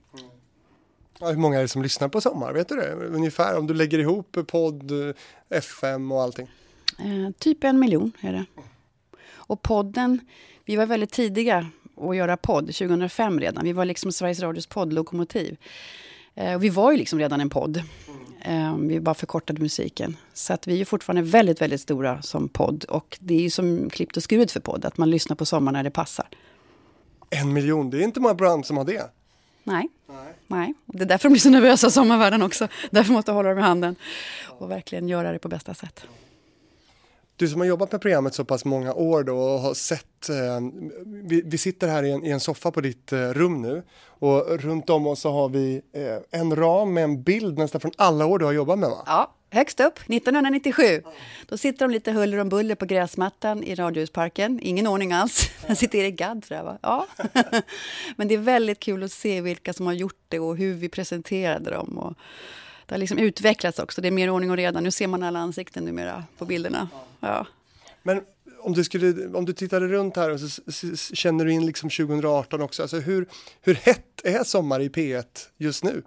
[1.30, 2.52] Hur många är det som lyssnar på Sommar?
[2.52, 2.92] Vet du det?
[2.94, 4.92] Ungefär om du lägger ihop podd,
[5.48, 6.50] FM och allting?
[6.98, 8.44] Eh, typ en miljon är det.
[9.30, 10.20] Och podden,
[10.64, 13.64] vi var väldigt tidiga att göra podd, 2005 redan.
[13.64, 15.56] Vi var liksom Sveriges Radios poddlokomotiv.
[16.34, 17.82] Eh, vi var ju liksom redan en podd.
[18.44, 20.16] Eh, vi bara förkortade musiken.
[20.34, 22.84] Så att vi är fortfarande väldigt, väldigt stora som podd.
[22.84, 25.72] Och det är ju som klippt och skuret för podd, att man lyssnar på sommar
[25.72, 26.26] när det passar.
[27.30, 29.10] En miljon, det är inte många program som har det.
[29.64, 29.88] Nej.
[30.06, 30.34] Nej.
[30.46, 30.74] Nej.
[30.86, 32.68] Det är därför de blir så nervösa, sommarvärden också.
[32.90, 33.96] Därför måste jag hålla dem i handen
[34.44, 36.04] och verkligen göra det på bästa sätt.
[37.36, 40.36] Du som har jobbat med programmet så pass många år då och har sett, eh,
[41.06, 44.60] vi, vi, sitter här i en, i en, soffa på ditt eh, rum nu och
[44.60, 48.26] runt om oss så har vi eh, en ram med en bild nästan från alla
[48.26, 49.02] år du har jobbat med va?
[49.06, 51.02] Ja, högst upp, 1997.
[51.46, 54.60] Då sitter de lite huller om buller på gräsmattan i Radiohusparken.
[54.62, 55.50] Ingen ordning alls.
[55.66, 56.78] Där sitter Erik Gadd tror jag va?
[56.82, 57.06] Ja.
[58.16, 60.88] Men det är väldigt kul att se vilka som har gjort det och hur vi
[60.88, 61.98] presenterade dem.
[61.98, 62.14] Och
[62.86, 64.00] det har liksom utvecklats också.
[64.00, 64.80] Det är mer ordning och reda.
[64.80, 66.88] Nu ser man alla ansikten numera på bilderna.
[67.20, 67.46] Ja.
[68.02, 68.20] Men
[68.60, 71.90] om du, skulle, om du tittade runt här och så, så känner du in liksom
[71.90, 72.82] 2018 också.
[72.82, 73.26] Alltså hur,
[73.60, 75.24] hur hett är Sommar i P1
[75.56, 76.02] just nu?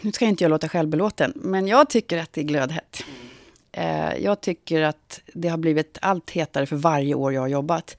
[0.00, 3.04] Nu ska inte jag låta självbelåten, men jag tycker att det är glödhett.
[3.72, 7.96] Eh, jag tycker att det har blivit allt hetare för varje år jag har jobbat.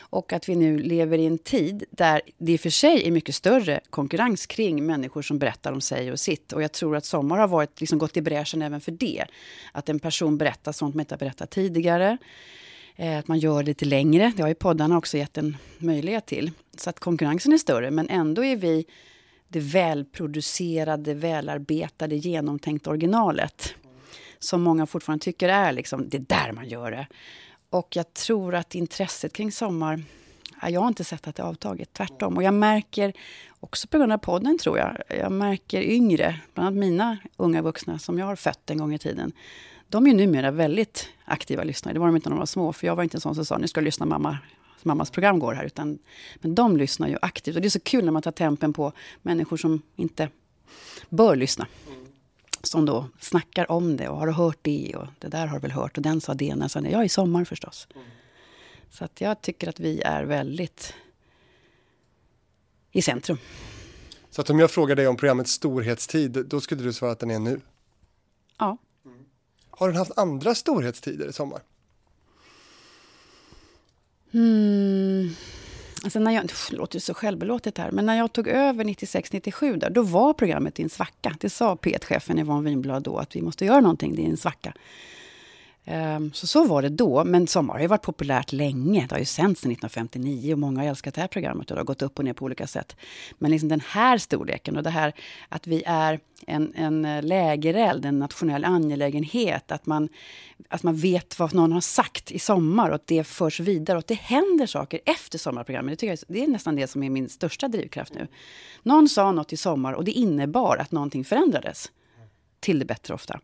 [0.00, 3.10] Och att vi nu lever i en tid där det i och för sig är
[3.10, 6.52] mycket större konkurrens kring människor som berättar om sig och sitt.
[6.52, 9.24] Och jag tror att Sommar har varit, liksom gått i bräschen även för det.
[9.72, 12.18] Att en person berättar sånt man inte har berättat tidigare.
[12.96, 14.32] Eh, att man gör det lite längre.
[14.36, 16.50] Det har ju poddarna också gett en möjlighet till.
[16.76, 18.86] Så att konkurrensen är större, men ändå är vi
[19.52, 23.74] det välproducerade, välarbetade, genomtänkta originalet.
[24.38, 27.06] Som många fortfarande tycker är liksom, det är där man gör det.
[27.70, 30.02] Och jag tror att intresset kring sommar,
[30.62, 32.36] jag har inte sett att det avtagit, tvärtom.
[32.36, 33.12] Och jag märker,
[33.60, 37.98] också på grund av podden tror jag, jag märker yngre, bland annat mina unga vuxna
[37.98, 39.32] som jag har fött en gång i tiden.
[39.88, 41.92] De är ju numera väldigt aktiva lyssnare.
[41.92, 43.44] Det var de inte när de var små, för jag var inte en sån som
[43.44, 44.38] sa nu ska jag lyssna mamma,
[44.84, 45.64] mammas program går här.
[45.64, 45.98] Utan,
[46.36, 47.56] men de lyssnar ju aktivt.
[47.56, 48.92] Och det är så kul när man tar tempen på
[49.22, 50.28] människor som inte
[51.08, 51.66] bör lyssna.
[52.62, 55.96] Som då snackar om det och har hört det och det där har väl hört
[55.96, 56.90] och den sa det, den sa det.
[56.90, 57.88] Ja, i sommar förstås.
[58.90, 60.94] Så att jag tycker att vi är väldigt
[62.92, 63.38] i centrum.
[64.30, 67.30] Så att om jag frågar dig om programmets storhetstid, då skulle du svara att den
[67.30, 67.60] är nu?
[68.58, 68.78] Ja.
[69.04, 69.24] Mm.
[69.70, 71.62] Har den haft andra storhetstider i sommar?
[74.32, 75.34] Hmm.
[76.04, 79.90] Alltså när jag, det låter så självbelåtet här, men när jag tog över 96-97 där,
[79.90, 81.36] då var programmet i en svacka.
[81.40, 84.72] Det sa P1-chefen Yvonne Winblad då, att vi måste göra någonting, det är en svacka.
[85.84, 89.06] Ehm, så så var det då, men Sommar har ju varit populärt länge.
[89.08, 91.80] Det har ju sänts sedan 1959 och många har älskat det här programmet och det
[91.80, 92.96] har gått upp och ner på olika sätt.
[93.38, 95.12] Men liksom den här storleken och det här
[95.48, 100.08] att vi är en, en eh, lägereld, en nationell angelägenhet, att man,
[100.68, 103.98] att man vet vad någon har sagt i sommar och att det förs vidare och
[103.98, 105.92] att det händer saker efter sommarprogrammet.
[105.92, 108.26] Det, tycker jag, det är nästan det som är min största drivkraft nu.
[108.82, 111.90] Någon sa något i sommar och det innebar att någonting förändrades.
[112.60, 113.40] Till det bättre ofta.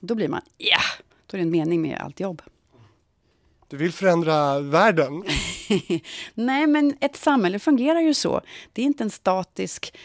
[0.00, 0.66] Då blir man, ja!
[0.66, 1.07] Yeah!
[1.30, 2.42] Då är det en mening med allt jobb.
[3.70, 5.22] Du vill förändra världen?
[6.34, 8.40] Nej, men ett samhälle fungerar ju så.
[8.72, 9.96] Det är inte en statisk,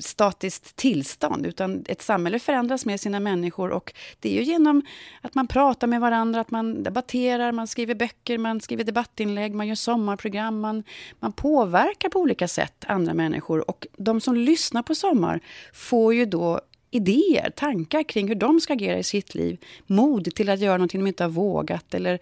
[0.00, 3.70] statiskt tillstånd, utan ett samhälle förändras med sina människor.
[3.70, 4.82] Och det är ju genom
[5.20, 9.68] att man pratar med varandra, att man debatterar, man skriver böcker, man skriver debattinlägg, man
[9.68, 10.84] gör sommarprogram, man,
[11.20, 13.70] man påverkar på olika sätt andra människor.
[13.70, 15.40] Och de som lyssnar på Sommar
[15.72, 16.60] får ju då
[16.92, 19.58] idéer, tankar kring hur de ska agera i sitt liv.
[19.86, 22.18] Mod till att göra någonting de inte har vågat eller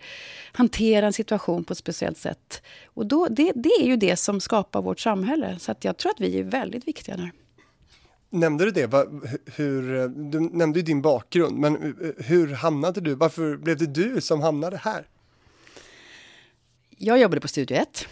[0.53, 2.63] hantera en situation på ett speciellt sätt.
[2.85, 5.59] Och då, det, det är ju det som skapar vårt samhälle.
[5.59, 7.33] Så jag tror att vi är väldigt viktiga där.
[8.31, 9.09] Nämnde du det?
[9.57, 13.15] Hur, du nämnde ju din bakgrund, men hur hamnade du?
[13.15, 15.07] Varför blev det du som hamnade här?
[16.97, 18.07] Jag jobbade på Studio 1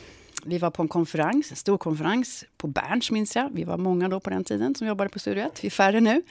[0.44, 3.50] vi var på en konferens, en stor konferens på Berns minns jag.
[3.52, 5.64] Vi var många då på den tiden som jobbade på Studio 1.
[5.64, 6.22] Vi är färre nu.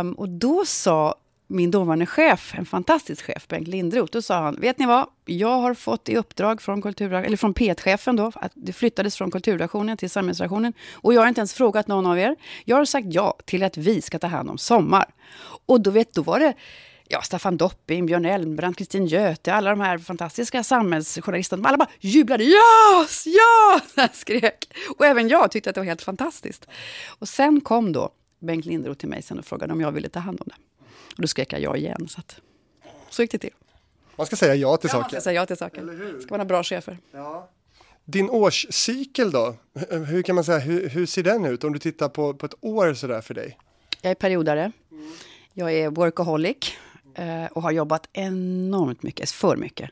[0.00, 1.14] Um, och då sa
[1.50, 5.06] min dåvarande chef, en fantastisk chef, Bengt Lindroth, då sa han, vet ni vad?
[5.24, 9.30] Jag har fått i uppdrag från, kultur, eller från P1-chefen då, att det flyttades från
[9.30, 10.72] kulturredaktionen till samhällsredaktionen.
[10.92, 12.36] Och jag har inte ens frågat någon av er.
[12.64, 15.06] Jag har sagt ja till att vi ska ta hand om Sommar.
[15.66, 16.54] Och då, vet, då var det
[17.08, 21.68] ja, Staffan Dopping, Björn Elmbrant, Kristin Göte, alla de här fantastiska samhällsjournalisterna.
[21.68, 22.44] Alla bara jublade.
[22.44, 23.80] Ja, ja!
[24.12, 24.74] skrek.
[24.96, 26.66] Och även jag tyckte att det var helt fantastiskt.
[27.08, 30.20] Och sen kom då Bengt Lindroth till mig sen och frågade om jag ville ta
[30.20, 30.84] hand om det.
[31.16, 32.08] Och då skrek jag ja igen.
[32.08, 32.40] Så, att,
[33.10, 33.54] så gick det till.
[34.16, 35.02] Man ska säga ja till ja, saker.
[35.02, 35.82] Man ska säga ja till saker.
[35.82, 36.98] Det ska man ha bra chefer.
[37.12, 37.50] Ja.
[38.04, 39.54] Din årscykel då?
[39.90, 42.54] Hur kan man säga, hur, hur, ser den ut om du tittar på, på ett
[42.60, 43.58] år sådär för dig?
[44.02, 44.72] Jag är periodare.
[45.52, 46.72] Jag är workaholic
[47.14, 49.90] Eh, och har jobbat enormt mycket, för mycket.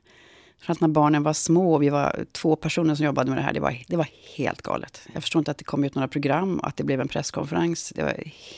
[0.61, 3.43] För att när barnen var små och vi var två personer som jobbade med det
[3.43, 5.09] här, det var, det var helt galet.
[5.13, 7.93] Jag förstår inte att det kom ut några program, att det blev en presskonferens.
[7.97, 8.15] Det var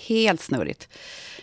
[0.09, 0.89] helt snurrigt.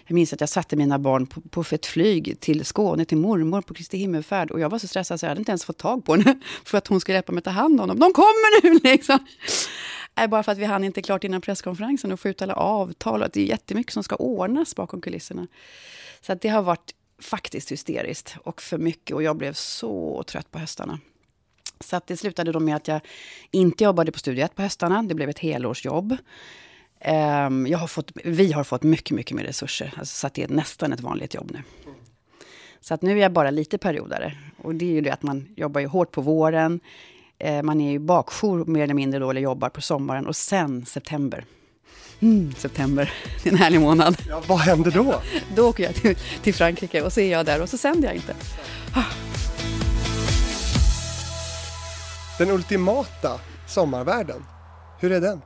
[0.07, 3.61] Jag minns att jag satte mina barn på, på ett flyg till Skåne, till mormor
[3.61, 4.51] på Kristi himmelfärd.
[4.51, 6.39] Och jag var så stressad så jag hade inte ens fått tag på henne.
[6.65, 7.99] För att hon skulle hjälpa mig ta hand om dem.
[7.99, 9.19] De kommer nu liksom!
[10.15, 13.25] Eh, bara för att vi hann inte klart innan presskonferensen och få ut alla avtal.
[13.33, 15.47] Det är jättemycket som ska ordnas bakom kulisserna.
[16.21, 19.15] Så att det har varit faktiskt hysteriskt och för mycket.
[19.15, 20.99] Och jag blev så trött på höstarna.
[21.79, 23.01] Så att det slutade då med att jag
[23.51, 25.03] inte jobbade på Studio 1 på höstarna.
[25.03, 26.17] Det blev ett helårsjobb.
[27.05, 29.93] Um, jag har fått, vi har fått mycket, mycket mer resurser.
[29.97, 31.61] Alltså, så att det är nästan ett vanligt jobb nu.
[32.79, 34.37] Så att nu är jag bara lite periodare.
[34.57, 36.79] Och det är ju det att man jobbar ju hårt på våren.
[37.37, 40.27] Eh, man är ju bakjour mer eller mindre då, eller jobbar på sommaren.
[40.27, 41.45] Och sen september.
[42.19, 44.17] Mm, september, det är en härlig månad.
[44.29, 45.21] Ja, vad händer då?
[45.55, 48.15] då åker jag till, till Frankrike och så är jag där och så sänder jag
[48.15, 48.35] inte.
[48.93, 49.03] Ah.
[52.37, 54.43] Den ultimata sommarvärlden,
[54.99, 55.41] hur är den?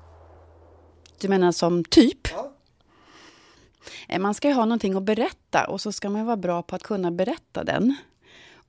[1.21, 2.31] Du menar som typ?
[2.31, 2.51] Ja.
[4.07, 6.75] Eh, man ska ju ha någonting att berätta och så ska man vara bra på
[6.75, 7.95] att kunna berätta den.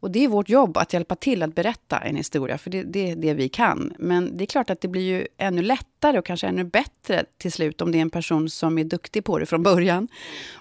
[0.00, 3.10] Och det är vårt jobb att hjälpa till att berätta en historia, för det, det,
[3.10, 3.92] är det vi kan.
[3.98, 7.52] Men det är klart att det blir ju ännu lättare och kanske ännu bättre till
[7.52, 10.08] slut om det är en person som är duktig på det från början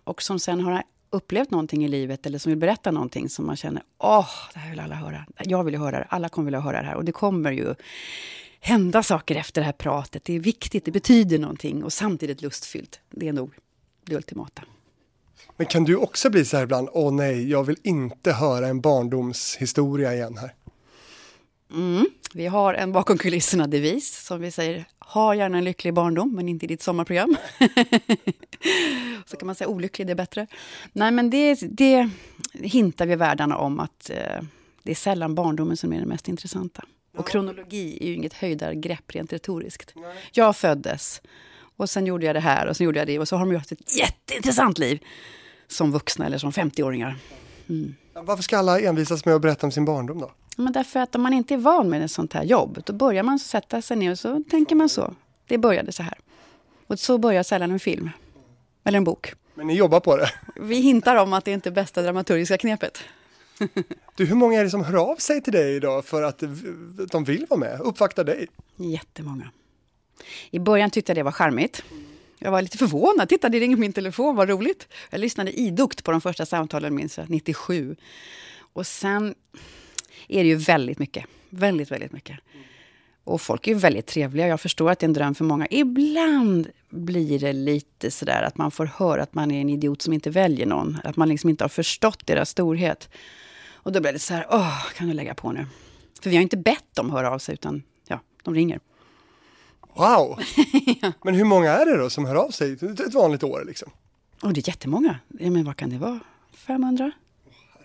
[0.03, 3.55] och som sen har upplevt någonting i livet eller som vill berätta någonting som man
[3.55, 5.25] känner, åh, det här vill alla höra.
[5.39, 6.95] Jag vill ju höra det, alla kommer vilja höra det här.
[6.95, 7.75] Och det kommer ju
[8.59, 10.23] hända saker efter det här pratet.
[10.23, 12.99] Det är viktigt, det betyder någonting och samtidigt lustfyllt.
[13.09, 13.53] Det är nog
[14.05, 14.63] det ultimata.
[15.57, 18.81] Men kan du också bli så här ibland, åh nej, jag vill inte höra en
[18.81, 20.53] barndomshistoria igen här?
[21.71, 22.05] Mm.
[22.33, 26.65] Vi har en bakom kulisserna-devis som vi säger, ha gärna en lycklig barndom, men inte
[26.65, 27.35] i ditt sommarprogram.
[29.25, 30.47] så kan man säga olycklig, det är bättre.
[30.93, 32.09] Nej, men det, det
[32.53, 34.43] hintar vi världarna om att eh,
[34.83, 36.83] det är sällan barndomen som är det mest intressanta.
[37.17, 39.93] Och kronologi är ju inget höjdargrepp rent retoriskt.
[40.31, 41.21] Jag föddes
[41.79, 43.55] och sen gjorde jag det här och sen gjorde jag det och så har de
[43.55, 45.03] haft ett jätteintressant liv
[45.67, 47.17] som vuxna eller som 50-åringar.
[47.69, 47.95] Mm.
[48.13, 50.31] Varför ska alla envisas med att berätta om sin barndom då?
[50.57, 53.23] Men därför att om man inte är van med ett sånt här jobb, då börjar
[53.23, 55.13] man sätta sig ner och så tänker man så.
[55.47, 56.17] Det började så här.
[56.87, 58.09] Och så börjar sällan en film.
[58.83, 59.33] Eller en bok.
[59.55, 60.31] Men ni jobbar på det?
[60.55, 62.99] Vi hintar om att det inte är bästa dramaturgiska knepet.
[64.15, 66.43] Du, hur många är det som hör av sig till dig idag för att
[67.11, 68.47] de vill vara med, uppvakta dig?
[68.75, 69.51] Jättemånga.
[70.51, 71.83] I början tyckte jag det var charmigt.
[72.39, 73.29] Jag var lite förvånad.
[73.29, 74.87] Titta, det ringer på min telefon, vad roligt.
[75.09, 77.95] Jag lyssnade idogt på de första samtalen, minns jag, 97.
[78.73, 79.35] Och sen
[80.27, 81.25] är det ju väldigt mycket.
[81.49, 82.37] Väldigt, väldigt mycket.
[83.23, 84.47] Och folk är ju väldigt trevliga.
[84.47, 85.67] Jag förstår att det är en dröm för många.
[85.69, 90.13] Ibland blir det lite sådär att man får höra att man är en idiot som
[90.13, 90.97] inte väljer någon.
[91.03, 93.09] Att man liksom inte har förstått deras storhet.
[93.73, 95.65] Och då blir det så här, åh, kan du lägga på nu?
[96.21, 98.79] För vi har inte bett dem höra av sig, utan ja, de ringer.
[99.93, 100.39] Wow!
[101.01, 101.11] ja.
[101.23, 103.63] Men hur många är det då som hör av sig ett vanligt år?
[103.67, 103.91] Liksom?
[104.41, 105.19] Oh, det är jättemånga.
[105.39, 106.19] Ja, men vad kan det vara?
[106.53, 107.11] 500?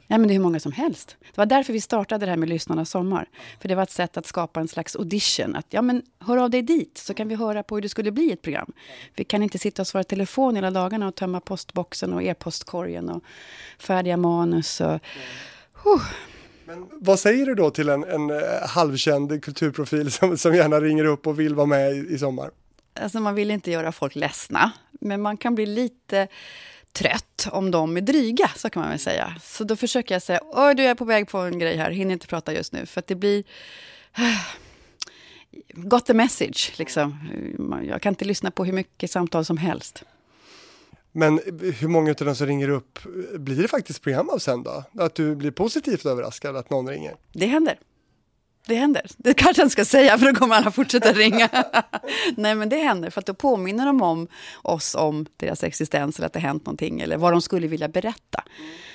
[0.06, 1.16] Ja, men det är hur många som helst.
[1.20, 3.28] Det var därför vi startade det här med Lyssnarnas sommar.
[3.60, 5.56] För det var ett sätt att skapa en slags audition.
[5.56, 8.10] Att, ja, men hör av dig dit, så kan vi höra på hur det skulle
[8.10, 8.72] bli ett program.
[9.14, 13.24] Vi kan inte sitta och svara telefon hela dagarna och tömma postboxen och e-postkorgen och
[13.78, 14.80] färdiga manus.
[14.80, 15.00] Och,
[15.86, 16.02] uh.
[16.66, 21.04] Men vad säger du då till en, en eh, halvkänd kulturprofil som, som gärna ringer
[21.04, 22.50] upp och vill vara med i, i sommar?
[23.00, 26.28] Alltså man vill inte göra folk ledsna, men man kan bli lite
[26.92, 29.34] trött om de är dryga, så kan man väl säga.
[29.42, 32.12] Så då försöker jag säga, oj du är på väg på en grej här, hinner
[32.12, 33.44] inte prata just nu, för att det blir...
[35.68, 37.18] Got the message, liksom.
[37.88, 40.04] Jag kan inte lyssna på hur mycket samtal som helst.
[41.16, 41.40] Men
[41.78, 42.98] hur många av de som ringer upp,
[43.34, 44.84] blir det faktiskt program av sen då?
[44.98, 47.16] Att du blir positivt överraskad att någon ringer?
[47.32, 47.78] Det händer.
[48.66, 49.02] det händer.
[49.16, 51.48] Det kanske jag inte ska säga för då kommer alla fortsätta ringa.
[52.36, 54.28] Nej men det händer för att då påminner de om
[54.62, 58.44] oss om deras existens eller att det hänt någonting eller vad de skulle vilja berätta.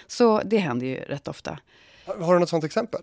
[0.07, 1.59] Så det händer ju rätt ofta.
[2.05, 3.01] Har du något sånt exempel?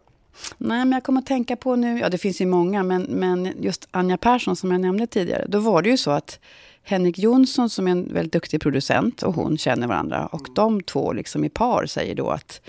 [0.58, 3.52] Nej, men jag kommer att tänka på nu, ja det finns ju många, men, men
[3.60, 6.40] just Anja Persson som jag nämnde tidigare, då var det ju så att
[6.88, 10.26] Henrik Jonsson som är en väldigt duktig producent och hon känner varandra.
[10.26, 12.60] Och de två liksom i par säger då att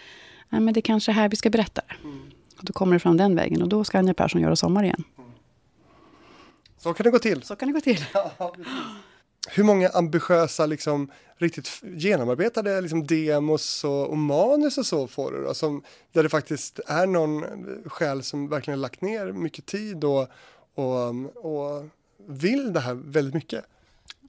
[0.49, 1.81] Nej, men det är kanske är här vi ska berätta.
[2.03, 2.19] Mm.
[2.57, 5.03] Och då kommer det fram den vägen och då ska Anja Persson göra Sommar igen.
[5.17, 5.31] Mm.
[6.77, 7.43] Så kan det gå till.
[7.43, 8.05] Så kan det gå till.
[9.49, 15.43] Hur många ambitiösa, liksom, riktigt genomarbetade liksom, demos och, och manus och så får du
[15.43, 15.53] då?
[15.53, 17.43] Som, där det faktiskt är någon
[17.85, 20.27] själ som verkligen lagt ner mycket tid och,
[20.75, 21.85] och, och
[22.27, 23.65] vill det här väldigt mycket.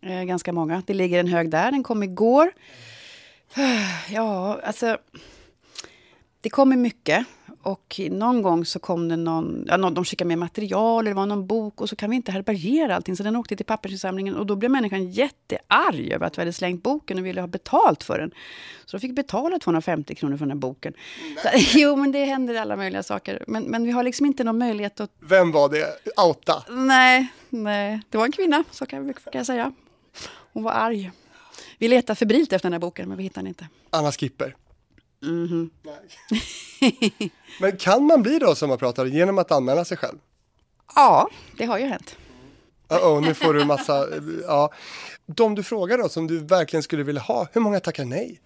[0.03, 0.83] Eh, ganska många.
[0.87, 2.53] Det ligger en hög där, den kom igår.
[4.11, 4.99] Ja, alltså...
[6.41, 7.27] Det kommer mycket.
[7.63, 11.27] Och någon gång så kom det någon, ja, de skickade med material, eller det var
[11.27, 13.17] någon bok och så kan vi inte härbärgera allting.
[13.17, 16.83] Så den åkte till pappersinsamlingen och då blev människan jättearg över att vi hade slängt
[16.83, 18.31] boken och ville ha betalt för den.
[18.85, 20.95] Så de fick betala 250 kronor för den här boken.
[21.43, 23.45] Så, jo, men det händer alla möjliga saker.
[23.47, 25.11] Men, men vi har liksom inte någon möjlighet att...
[25.21, 25.87] Vem var det?
[26.27, 26.65] Outa?
[26.69, 29.73] Nej, nej, det var en kvinna, så kan, kan jag säga.
[30.53, 31.11] Hon var arg.
[31.79, 33.69] Vi letar febrilt efter den här boken, men vi hittar den inte.
[33.91, 34.57] Anna Skipper.
[35.23, 37.31] Mm -hmm.
[37.61, 40.19] men kan man bli då sommarpratare genom att anmäla sig själv?
[40.95, 42.17] Ja, det har ju hänt.
[42.93, 44.07] Uh -oh, nu får du massa,
[44.47, 44.73] ja.
[45.27, 48.41] De du frågar då, som du verkligen skulle vilja ha, hur många tackar nej?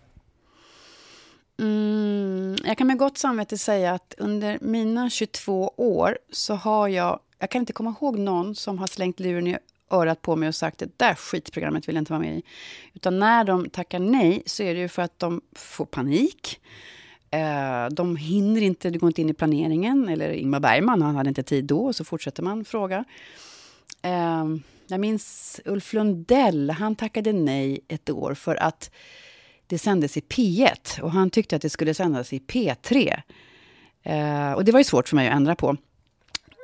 [1.59, 7.20] Mm, jag kan med gott samvete säga att under mina 22 år så har jag,
[7.38, 9.59] jag kan inte komma ihåg någon som har slängt luren i
[9.93, 12.43] örat på mig och sagt det där skitprogrammet vill jag inte vara med i.
[12.95, 16.61] Utan när de tackar nej så är det ju för att de får panik.
[17.30, 20.09] Eh, de hinner inte, det går inte in i planeringen.
[20.09, 23.05] Eller Ingmar Bergman, han hade inte tid då, och så fortsätter man fråga.
[24.03, 24.45] Eh,
[24.86, 28.90] jag minns Ulf Lundell, han tackade nej ett år för att
[29.66, 33.22] det sändes i P1 och han tyckte att det skulle sändas i P3.
[34.03, 35.76] Eh, och det var ju svårt för mig att ändra på.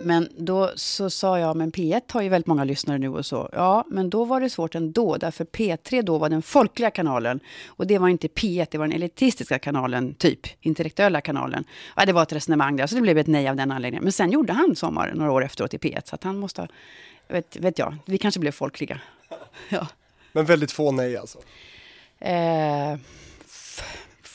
[0.01, 3.49] Men då så sa jag, men P1 har ju väldigt många lyssnare nu och så.
[3.53, 7.41] Ja, men då var det svårt ändå, därför P3 då var den folkliga kanalen.
[7.67, 11.65] Och det var inte P1, det var den elitistiska kanalen, typ, intellektuella kanalen.
[11.97, 14.03] Ja, det var ett resonemang där, så det blev ett nej av den anledningen.
[14.03, 16.69] Men sen gjorde han Sommar några år efteråt i P1, så att han måste ha,
[17.29, 19.01] vet, vet jag, vi kanske blev folkliga.
[19.69, 19.87] Ja.
[20.33, 21.39] Men väldigt få nej alltså?
[22.19, 22.97] Eh,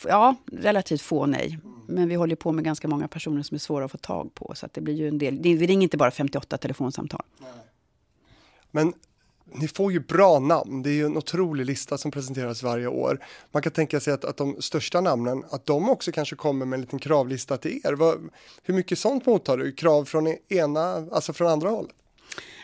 [0.07, 1.59] ja, relativt få nej.
[1.87, 4.53] Men vi håller på med ganska många personer som är svåra att få tag på.
[4.55, 5.39] Så det blir ju en del.
[5.41, 7.23] Vi ringer inte bara 58 telefonsamtal.
[7.39, 7.49] Nej.
[8.71, 8.93] Men
[9.55, 10.83] ni får ju bra namn.
[10.83, 13.25] Det är ju en otrolig lista som presenteras varje år.
[13.51, 16.77] Man kan tänka sig att, att de största namnen, att de också kanske kommer med
[16.77, 17.93] en liten kravlista till er.
[17.93, 18.29] Vad,
[18.63, 19.71] hur mycket sånt mottar du?
[19.71, 21.95] Krav från ena, alltså från andra hållet?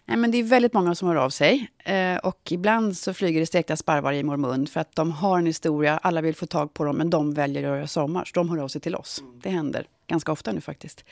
[0.09, 1.67] Nej, men det är väldigt många som hör av sig.
[1.83, 5.45] Eh, och ibland så flyger det stekta sparvar i mormun för att de har en
[5.45, 8.25] historia, alla vill få tag på dem, men de väljer att göra sommar.
[8.25, 9.21] Så de hör av sig till oss.
[9.21, 9.39] Mm.
[9.43, 11.03] Det händer ganska ofta nu faktiskt.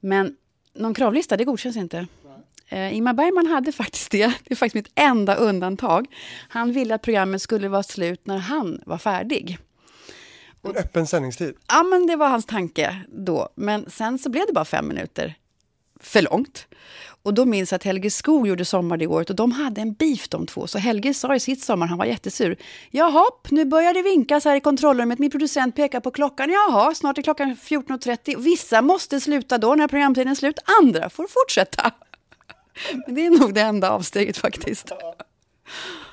[0.00, 0.36] Men
[0.74, 2.06] någon kravlista, det godkänns inte.
[2.68, 4.26] Eh, Ingmar Bergman hade faktiskt det.
[4.44, 6.06] Det är faktiskt mitt enda undantag.
[6.48, 9.58] Han ville att programmet skulle vara slut när han var färdig.
[10.62, 11.54] En öppen sändningstid?
[11.68, 13.48] Ja, men det var hans tanke då.
[13.54, 15.34] Men sen så blev det bara fem minuter
[16.00, 16.66] för långt.
[17.22, 19.92] Och då minns jag att Helge Skog gjorde Sommar det året och de hade en
[19.92, 20.66] beef de två.
[20.66, 22.56] Så Helge sa i sitt Sommar, han var jättesur.
[22.90, 25.18] Jaha, nu börjar det vinkas här i kontrollrummet.
[25.18, 26.50] Min producent pekar på klockan.
[26.50, 28.38] Jaha, snart är klockan 14.30.
[28.38, 30.58] Vissa måste sluta då när programtiden är slut.
[30.82, 31.90] Andra får fortsätta.
[33.06, 34.92] Men det är nog det enda avsteget faktiskt.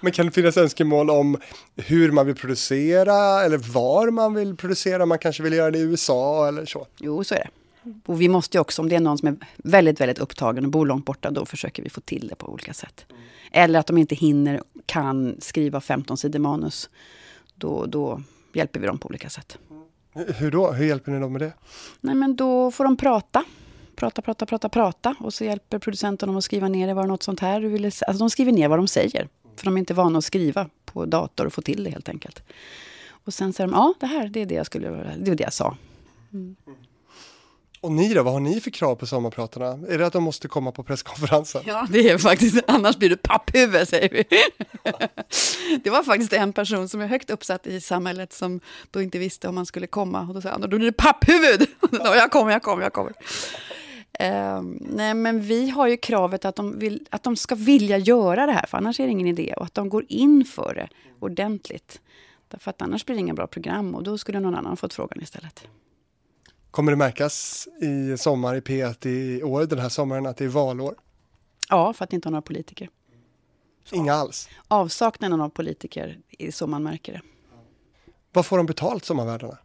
[0.02, 1.38] Men kan det finnas önskemål om
[1.76, 5.06] hur man vill producera eller var man vill producera?
[5.06, 6.88] Man kanske vill göra det i USA eller så?
[6.98, 7.50] Jo, så är det.
[8.06, 10.72] Och vi måste ju också, om det är någon som är väldigt, väldigt upptagen och
[10.72, 13.06] bor långt borta, då försöker vi få till det på olika sätt.
[13.10, 13.22] Mm.
[13.52, 16.90] Eller att de inte hinner, kan skriva 15 sidor manus.
[17.56, 18.22] Då, då
[18.54, 19.58] hjälper vi dem på olika sätt.
[20.14, 20.72] Hur då?
[20.72, 21.54] Hur hjälper ni dem med det?
[22.02, 23.44] Nej, men då får de prata.
[23.96, 25.16] Prata, prata, prata, prata.
[25.20, 26.94] Och så hjälper producenten dem att skriva ner det.
[26.94, 29.28] Var det något sånt här du ville Alltså de skriver ner vad de säger.
[29.56, 32.44] För de är inte vana att skriva på dator och få till det helt enkelt.
[33.10, 35.44] Och sen säger de, ja det här, det är det jag skulle, det var det
[35.44, 35.78] jag sa.
[36.34, 36.56] Mm.
[37.82, 39.88] Och ni då, vad har ni för krav på sommarpratarna?
[39.88, 41.62] Är det att de måste komma på presskonferensen?
[41.66, 44.24] Ja, det är faktiskt, annars blir du papphuvud säger vi.
[45.84, 48.60] det var faktiskt en person som är högt uppsatt i samhället som
[48.92, 50.22] då inte visste om man skulle komma.
[50.22, 51.68] Och då sa han, då blir du papphuvud!
[51.92, 53.14] jag kommer, jag kommer, jag kommer.
[54.24, 58.46] Uh, nej, men vi har ju kravet att de, vill, att de ska vilja göra
[58.46, 59.54] det här, för annars är det ingen idé.
[59.58, 60.88] Och att de går in för det
[61.20, 62.02] ordentligt.
[62.48, 65.22] Därför att annars blir det inga bra program och då skulle någon annan fått frågan
[65.22, 65.68] istället.
[66.78, 70.50] Kommer det märkas i sommar i P1 i år, den här sommaren, att det är
[70.50, 70.96] valår?
[71.70, 72.90] Ja, för att inte ha några politiker.
[73.92, 74.50] Inga alls?
[74.68, 77.22] Avsaknaden av politiker är så man märker det.
[78.34, 79.58] Vad får de betalt, sommarvärdarna?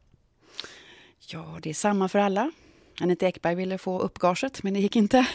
[1.18, 2.50] Ja, det är samma för alla.
[3.00, 5.26] Anette Ekberg ville få upp gaget, men det gick inte.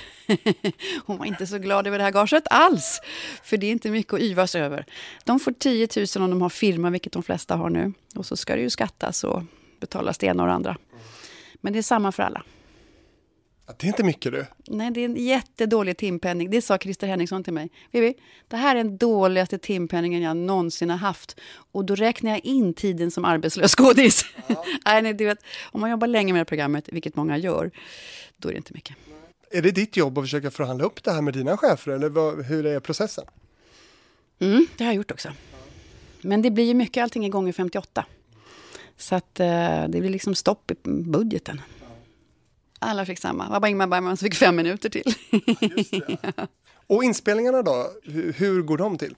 [1.06, 3.02] Hon var inte så glad över det här gaget alls,
[3.44, 4.86] för det är inte mycket att yvas över.
[5.24, 7.94] De får 10 000 om de har firma, vilket de flesta har nu.
[8.16, 9.44] Och så ska det ju skattas och
[9.80, 10.78] betalas det ena och det andra.
[11.68, 12.44] Men det är samma för alla.
[13.78, 14.46] Det är inte mycket du.
[14.68, 16.50] Nej, det är en jättedålig timpenning.
[16.50, 17.70] Det sa Christer Henriksson till mig.
[17.92, 18.14] Vivi,
[18.48, 21.40] det här är den dåligaste timpenningen jag någonsin har haft.
[21.72, 24.26] Och då räknar jag in tiden som arbetslös skådis.
[24.48, 24.66] Ja.
[24.86, 25.40] nej, du vet,
[25.72, 27.72] om man jobbar länge med det programmet, vilket många gör,
[28.38, 28.96] då är det inte mycket.
[29.52, 32.46] Är det ditt jobb att försöka förhandla upp det här med dina chefer, eller vad,
[32.46, 33.26] hur är processen?
[34.40, 35.30] Mm, det har jag gjort också.
[36.22, 38.06] Men det blir ju mycket, allting är gånger 58.
[38.98, 41.62] Så att eh, det blir liksom stopp i budgeten.
[42.80, 43.44] Alla fick samma.
[43.46, 45.14] Det var bara Ingmar Bergman som fick fem minuter till.
[45.92, 46.48] ja.
[46.88, 47.92] Och inspelningarna då,
[48.36, 49.16] hur går de till?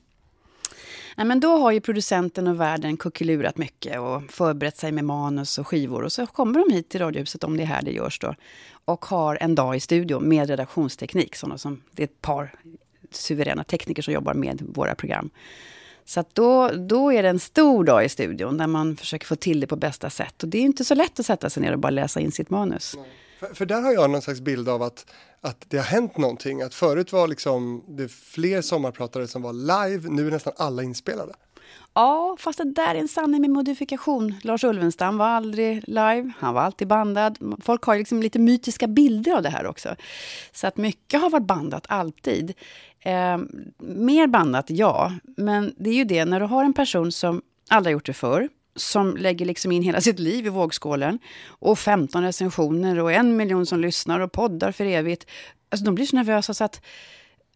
[1.16, 5.58] Ja, men då har ju producenten och världen kuckelurat mycket och förberett sig med manus
[5.58, 6.04] och skivor.
[6.04, 8.36] Och så kommer de hit till Radiohuset, om det är här det görs då,
[8.86, 11.36] och har en dag i studio med redaktionsteknik.
[11.36, 12.56] Sådana som, det är ett par
[13.12, 15.30] suveräna tekniker som jobbar med våra program.
[16.10, 19.60] Så då, då är det en stor dag i studion där man försöker få till
[19.60, 20.44] det på bästa sätt.
[20.44, 22.50] Och det är inte så lätt att sätta sig ner och bara läsa in sitt
[22.50, 22.94] manus.
[22.98, 23.06] Nej.
[23.40, 25.06] För, för, där har jag någon slags bild av att,
[25.42, 26.62] att det har hänt någonting.
[26.62, 31.34] Att förut var liksom det fler sommarpratare som var live, nu är nästan alla inspelade.
[31.94, 34.36] Ja, fast det där är en sanning med modifikation.
[34.42, 37.58] Lars Ulvenstam var aldrig live, han var alltid bandad.
[37.62, 39.96] Folk har liksom lite mytiska bilder av det här också.
[40.52, 42.54] Så att mycket har varit bandat, alltid.
[43.00, 43.38] Eh,
[43.78, 45.14] mer bandat, ja.
[45.38, 48.50] Men det är ju det, när du har en person som aldrig gjort det förr,
[48.76, 51.20] som lägger liksom in hela sitt liv i vågskålen.
[51.48, 55.26] Och 15 recensioner och en miljon som lyssnar och poddar för evigt.
[55.70, 56.82] Alltså de blir så nervösa så att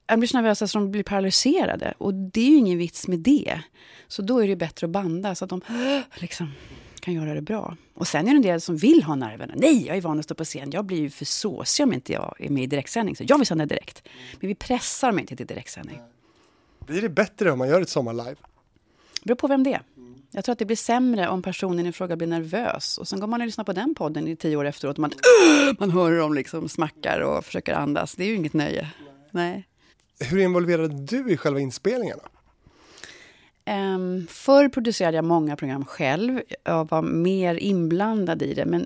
[0.05, 1.93] de blir så nervösa så de blir paralyserade.
[1.97, 3.61] Och det är ju ingen vits med det.
[4.07, 5.61] Så då är det bättre att banda så att de
[6.15, 6.51] liksom
[6.99, 7.77] kan göra det bra.
[7.93, 9.53] Och sen är det en del som vill ha nerverna.
[9.57, 10.71] Nej, jag är van att stå på scen.
[10.71, 13.15] Jag blir ju för såsig om inte jag är med i direktsändning.
[13.15, 14.03] Så jag vill sända direkt.
[14.39, 15.99] Men vi pressar mig inte till direktsändning.
[16.85, 18.35] Blir det bättre om man gör ett sommarlive?
[19.21, 19.81] Det beror på vem det är.
[20.31, 22.97] Jag tror att det blir sämre om personen i fråga blir nervös.
[22.97, 25.11] Och sen går man och lyssnar på den podden i tio år efteråt och man,
[25.79, 28.15] man hör hur de liksom smackar och försöker andas.
[28.15, 28.89] Det är ju inget nöje.
[29.31, 29.67] Nej.
[30.23, 32.23] Hur involverad du i själva inspelningarna?
[33.65, 36.41] Um, förr producerade jag många program själv.
[36.63, 38.65] Jag var mer inblandad i det.
[38.65, 38.85] Men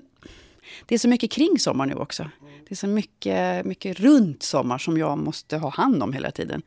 [0.86, 2.30] det är så mycket kring sommar nu också.
[2.68, 6.62] Det är så mycket, mycket runt sommar som jag måste ha hand om hela tiden.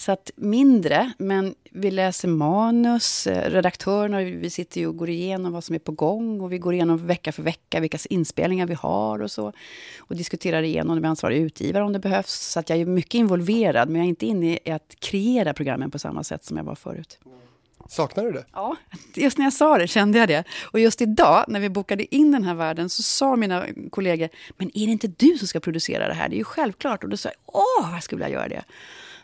[0.00, 5.52] Så att mindre, men vi läser manus, eh, redaktörerna, vi sitter ju och går igenom
[5.52, 8.74] vad som är på gång och vi går igenom vecka för vecka vilka inspelningar vi
[8.74, 9.52] har och så.
[9.98, 12.30] Och diskuterar igenom med ansvarig utgivare om det behövs.
[12.30, 15.90] Så att jag är mycket involverad, men jag är inte inne i att kreera programmen
[15.90, 17.18] på samma sätt som jag var förut.
[17.88, 18.44] Saknar du det?
[18.52, 18.76] Ja,
[19.14, 20.44] just när jag sa det kände jag det.
[20.62, 24.28] Och just idag, när vi bokade in den här världen, så sa mina kollegor,
[24.58, 26.28] men är det inte du som ska producera det här?
[26.28, 27.04] Det är ju självklart.
[27.04, 28.64] Och då sa jag, åh, jag skulle vilja göra det.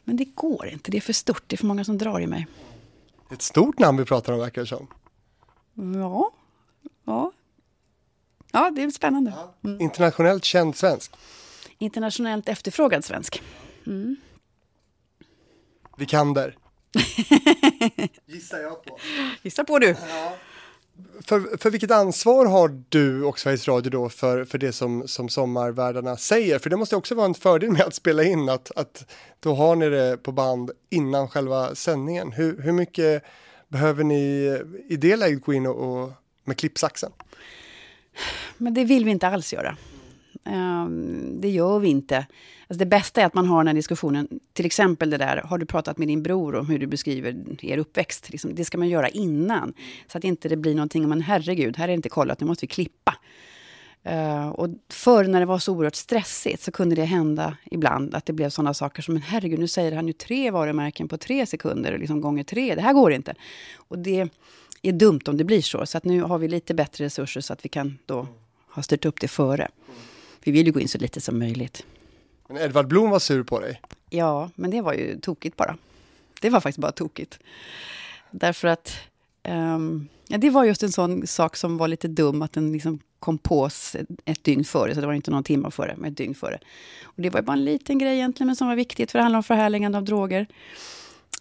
[0.08, 2.26] Men det går inte, det är för stort, det är för många som drar i
[2.26, 2.46] mig.
[3.30, 4.86] Ett stort namn vi pratar om verkar det som.
[5.94, 6.32] Ja,
[7.04, 7.32] ja.
[8.52, 9.34] Ja, det är spännande.
[9.64, 9.80] Mm.
[9.80, 11.12] Internationellt känd svensk.
[11.78, 13.42] Internationellt efterfrågad svensk.
[13.86, 14.16] Mm.
[15.96, 16.56] Vikander.
[18.26, 18.98] Gissar jag på.
[19.42, 19.86] Gissa på du.
[19.86, 20.36] Ja
[21.20, 25.28] för, för vilket ansvar har du och Sveriges Radio då för, för det som, som
[25.28, 26.58] sommarvärdarna säger?
[26.58, 29.76] För det måste också vara en fördel med att spela in, att, att då har
[29.76, 32.32] ni det på band innan själva sändningen.
[32.32, 33.22] Hur, hur mycket
[33.68, 34.22] behöver ni
[34.88, 36.12] i det läget gå in och, och
[36.44, 37.12] med klippsaxen?
[38.56, 39.76] Men det vill vi inte alls göra.
[40.44, 42.26] Um, det gör vi inte.
[42.68, 45.58] Alltså det bästa är att man har den här diskussionen, till exempel det där, har
[45.58, 48.30] du pratat med din bror om hur du beskriver er uppväxt?
[48.30, 49.74] Liksom, det ska man göra innan,
[50.06, 52.62] så att inte det blir någonting, men herregud, här är det inte kollat, nu måste
[52.62, 53.14] vi klippa.
[54.06, 58.26] Uh, och förr när det var så oerhört stressigt så kunde det hända ibland att
[58.26, 61.46] det blev sådana saker som, men herregud, nu säger han ju tre varumärken på tre
[61.46, 63.34] sekunder, liksom gånger tre, det här går inte.
[63.76, 64.28] Och det
[64.82, 67.52] är dumt om det blir så, så att nu har vi lite bättre resurser så
[67.52, 68.26] att vi kan då
[68.70, 69.68] ha styrt upp det före.
[70.44, 71.84] Vi vill ju gå in så lite som möjligt.
[72.48, 73.80] Men Edvard Blom var sur på dig?
[74.10, 75.76] Ja, men det var ju tokigt bara.
[76.40, 77.38] Det var faktiskt bara tokigt.
[78.30, 78.94] Därför att
[79.48, 82.98] um, ja, det var just en sån sak som var lite dum, att den liksom
[83.18, 83.68] kom på
[84.24, 86.58] ett dygn före, så det var inte någon timme före, men ett dygn före.
[87.04, 89.38] Och det var bara en liten grej egentligen, men som var viktigt, för det handlar
[89.38, 90.46] om förhärligande av droger.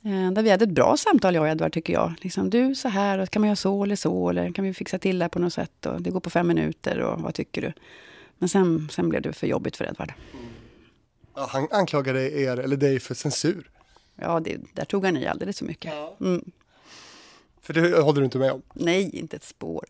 [0.04, 2.14] Eh, där vi hade ett bra samtal, jag och Edvard, tycker jag.
[2.22, 4.30] Liksom, du, så här, kan man göra så eller så?
[4.30, 5.86] Eller kan vi fixa till det på något sätt?
[5.86, 7.74] Och det går på fem minuter, och vad tycker du?
[8.38, 10.14] Men sen, sen blev det för jobbigt för Edvard.
[11.36, 13.70] Ja, han anklagade er, eller dig, för censur.
[14.16, 15.94] Ja, det, där tog han i alldeles för mycket.
[16.20, 16.52] Mm.
[17.62, 18.62] För det håller du inte med om?
[18.74, 19.86] Nej, inte ett spår.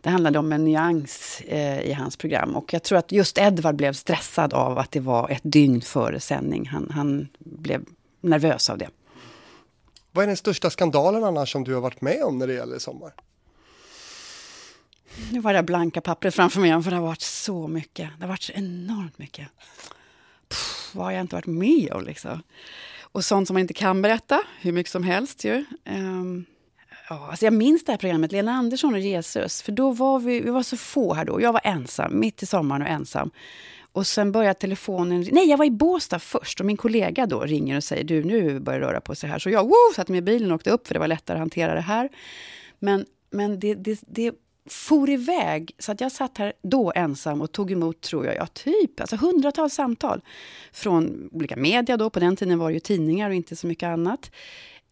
[0.00, 2.56] Det handlade om en nyans eh, i hans program.
[2.56, 6.20] Och jag tror att just Edvard blev stressad av att det var ett dygn före
[6.20, 6.66] sändning.
[6.66, 7.84] Han, han blev
[8.20, 8.88] nervös av det.
[10.12, 12.78] Vad är den största skandalen annars som du har varit med om när det gäller
[12.78, 13.14] Sommar?
[15.32, 18.10] Nu var det blanka pappret framför mig för det har varit så mycket.
[18.18, 19.48] Det har varit så enormt mycket.
[20.94, 22.42] Vad har jag inte varit med om liksom?
[23.02, 25.64] Och sånt som man inte kan berätta, hur mycket som helst ju.
[25.90, 26.44] Um,
[27.08, 29.62] ja, alltså jag minns det här programmet, Lena Andersson och Jesus.
[29.62, 31.40] För då var vi, vi var så få här då.
[31.40, 33.30] Jag var ensam, mitt i sommaren och ensam.
[33.92, 35.26] Och sen började telefonen...
[35.32, 38.60] Nej, jag var i Båstad först och min kollega då ringer och säger du, nu
[38.60, 39.38] börjar det röra på sig här.
[39.38, 41.40] Så jag woo, satte mig i bilen och åkte upp för det var lättare att
[41.40, 42.08] hantera det här.
[42.78, 44.32] Men, men det, det, det
[44.70, 45.74] for iväg.
[45.78, 49.16] Så att jag satt här då ensam och tog emot, tror jag, ja, typ alltså
[49.16, 50.20] hundratals samtal.
[50.72, 53.86] Från olika media då, på den tiden var det ju tidningar och inte så mycket
[53.86, 54.30] annat.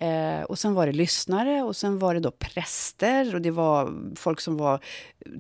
[0.03, 3.95] Eh, och sen var det lyssnare och sen var det då präster och det var
[4.17, 4.85] folk som var,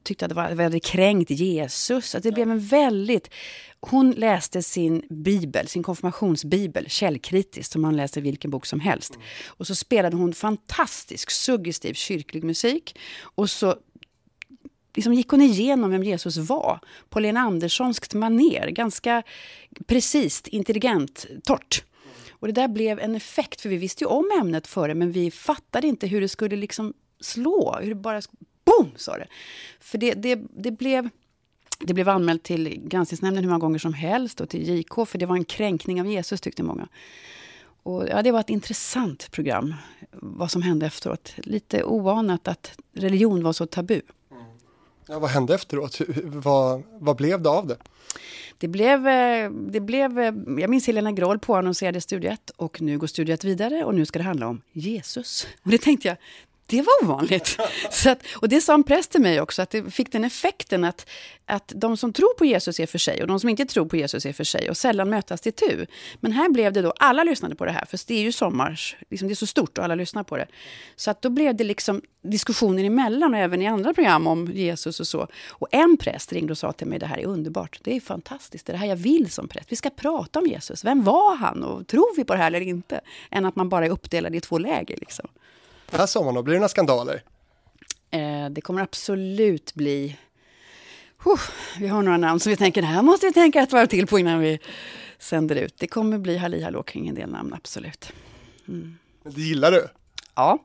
[0.02, 2.14] tyckte att det var väldigt kränkt Jesus.
[2.14, 3.30] Att det blev en väldigt...
[3.80, 9.14] Hon läste sin bibel, sin konfirmationsbibel, källkritiskt, som man läser vilken bok som helst.
[9.14, 9.26] Mm.
[9.46, 12.98] Och så spelade hon fantastisk, suggestiv kyrklig musik.
[13.22, 13.76] Och så
[14.94, 18.68] liksom gick hon igenom vem Jesus var på Lena Anderssonskt maner.
[18.68, 19.22] Ganska
[19.86, 21.84] precis, intelligent, torrt.
[22.30, 25.30] Och det där blev en effekt, för vi visste ju om ämnet före men vi
[25.30, 27.78] fattade inte hur det skulle liksom slå.
[27.80, 28.20] Hur det bara...
[28.64, 28.90] Boom!
[28.96, 29.26] sa det.
[29.80, 31.08] För det, det, det blev...
[31.84, 35.26] Det blev anmält till granskningsnämnden hur många gånger som helst och till JK, för det
[35.26, 36.88] var en kränkning av Jesus, tyckte många.
[37.82, 39.74] Och, ja, det var ett intressant program,
[40.12, 41.34] vad som hände efteråt.
[41.36, 44.00] Lite oanat att religion var så tabu.
[45.12, 45.98] Ja, vad hände efteråt?
[46.24, 47.76] Vad, vad blev det av det?
[48.58, 52.98] Det blev, eh, det blev, eh, jag minns Helena Groll påannonserade Studio 1 och nu
[52.98, 55.46] går Studio 1 vidare och nu ska det handla om Jesus.
[55.62, 56.16] Och det tänkte jag,
[56.72, 57.58] det var ovanligt.
[57.90, 60.84] Så att, och det sa en präst till mig också, att det fick den effekten
[60.84, 61.06] att,
[61.46, 63.96] att de som tror på Jesus är för sig och de som inte tror på
[63.96, 65.86] Jesus är för sig och sällan mötas till tu.
[66.20, 68.96] Men här blev det då, alla lyssnade på det här, för det är ju sommars,
[69.10, 70.46] liksom det är så stort och alla lyssnar på det.
[70.96, 75.00] Så att då blev det liksom diskussioner emellan och även i andra program om Jesus
[75.00, 75.28] och så.
[75.50, 78.66] Och en präst ringde och sa till mig, det här är underbart, det är fantastiskt,
[78.66, 79.72] det är det här jag vill som präst.
[79.72, 82.60] Vi ska prata om Jesus, vem var han och tror vi på det här eller
[82.60, 83.00] inte?
[83.30, 85.28] Än att man bara är uppdelad i två läger liksom.
[85.92, 87.22] Den här sommaren då, blir det några skandaler?
[88.10, 90.16] Eh, det kommer absolut bli...
[91.26, 91.40] Uh,
[91.78, 94.06] vi har några namn som vi tänker, det här måste vi tänka ett varv till
[94.06, 94.58] på innan vi
[95.18, 95.74] sänder ut.
[95.78, 98.12] Det kommer bli halli hallå kring en del namn, absolut.
[98.68, 98.98] Mm.
[99.22, 99.88] Men det gillar du?
[100.34, 100.58] Ja.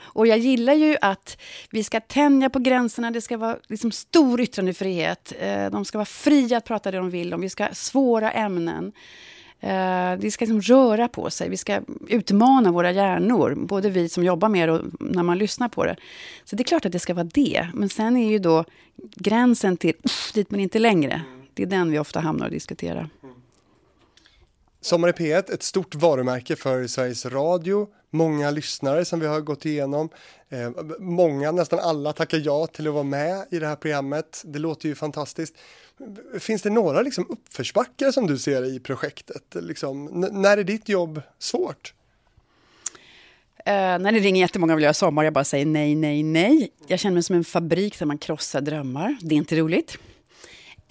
[0.00, 1.40] Och jag gillar ju att
[1.70, 5.32] vi ska tänja på gränserna, det ska vara liksom stor yttrandefrihet.
[5.38, 8.32] Eh, de ska vara fria att prata det de vill om, vi ska ha svåra
[8.32, 8.92] ämnen.
[9.60, 14.24] Eh, det ska liksom röra på sig, vi ska utmana våra hjärnor, både vi som
[14.24, 15.96] jobbar med det och när man lyssnar på det.
[16.44, 17.68] Så det är klart att det ska vara det.
[17.74, 18.64] Men sen är ju då
[18.96, 19.94] gränsen till
[20.34, 21.22] dit men inte längre,
[21.54, 23.10] det är den vi ofta hamnar och diskuterar.
[24.80, 29.66] Sommar i P1, ett stort varumärke för Sveriges Radio, många lyssnare som vi har gått
[29.66, 30.08] igenom.
[30.48, 34.42] Eh, många, nästan alla tackar ja till att vara med i det här programmet.
[34.44, 35.54] Det låter ju fantastiskt.
[36.38, 39.42] Finns det några liksom uppförsbackar som du ser i projektet?
[39.54, 41.94] Liksom, när är ditt jobb svårt?
[43.66, 46.22] Eh, uh, när det ringer jättemånga och vill göra sommar, jag bara säger nej, nej,
[46.22, 46.72] nej.
[46.86, 49.16] Jag känner mig som en fabrik där man krossar drömmar.
[49.20, 49.98] Det är inte roligt.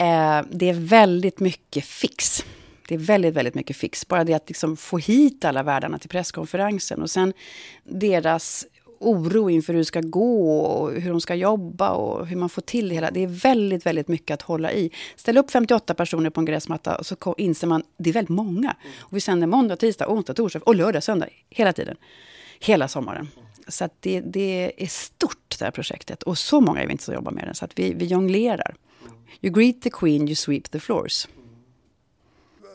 [0.02, 2.44] Uh, det är väldigt mycket fix.
[2.88, 4.08] Det är väldigt, väldigt mycket fix.
[4.08, 7.32] Bara det att liksom få hit alla värdarna till presskonferensen och sen
[7.84, 8.66] deras
[9.00, 12.62] oro inför hur det ska gå och hur de ska jobba och hur man får
[12.62, 13.10] till det hela.
[13.10, 14.90] Det är väldigt, väldigt mycket att hålla i.
[15.16, 18.76] Ställ upp 58 personer på en gräsmatta och så inser man det är väldigt många.
[18.98, 21.28] Och vi sänder måndag, tisdag, onsdag, torsdag och lördag, söndag.
[21.50, 21.96] Hela tiden.
[22.60, 23.28] Hela sommaren.
[23.68, 26.22] Så det, det är stort det här projektet.
[26.22, 27.54] Och så många är vi inte som jobbar med det.
[27.54, 28.74] Så att vi, vi jonglerar.
[29.40, 31.28] You greet the queen, you sweep the floors.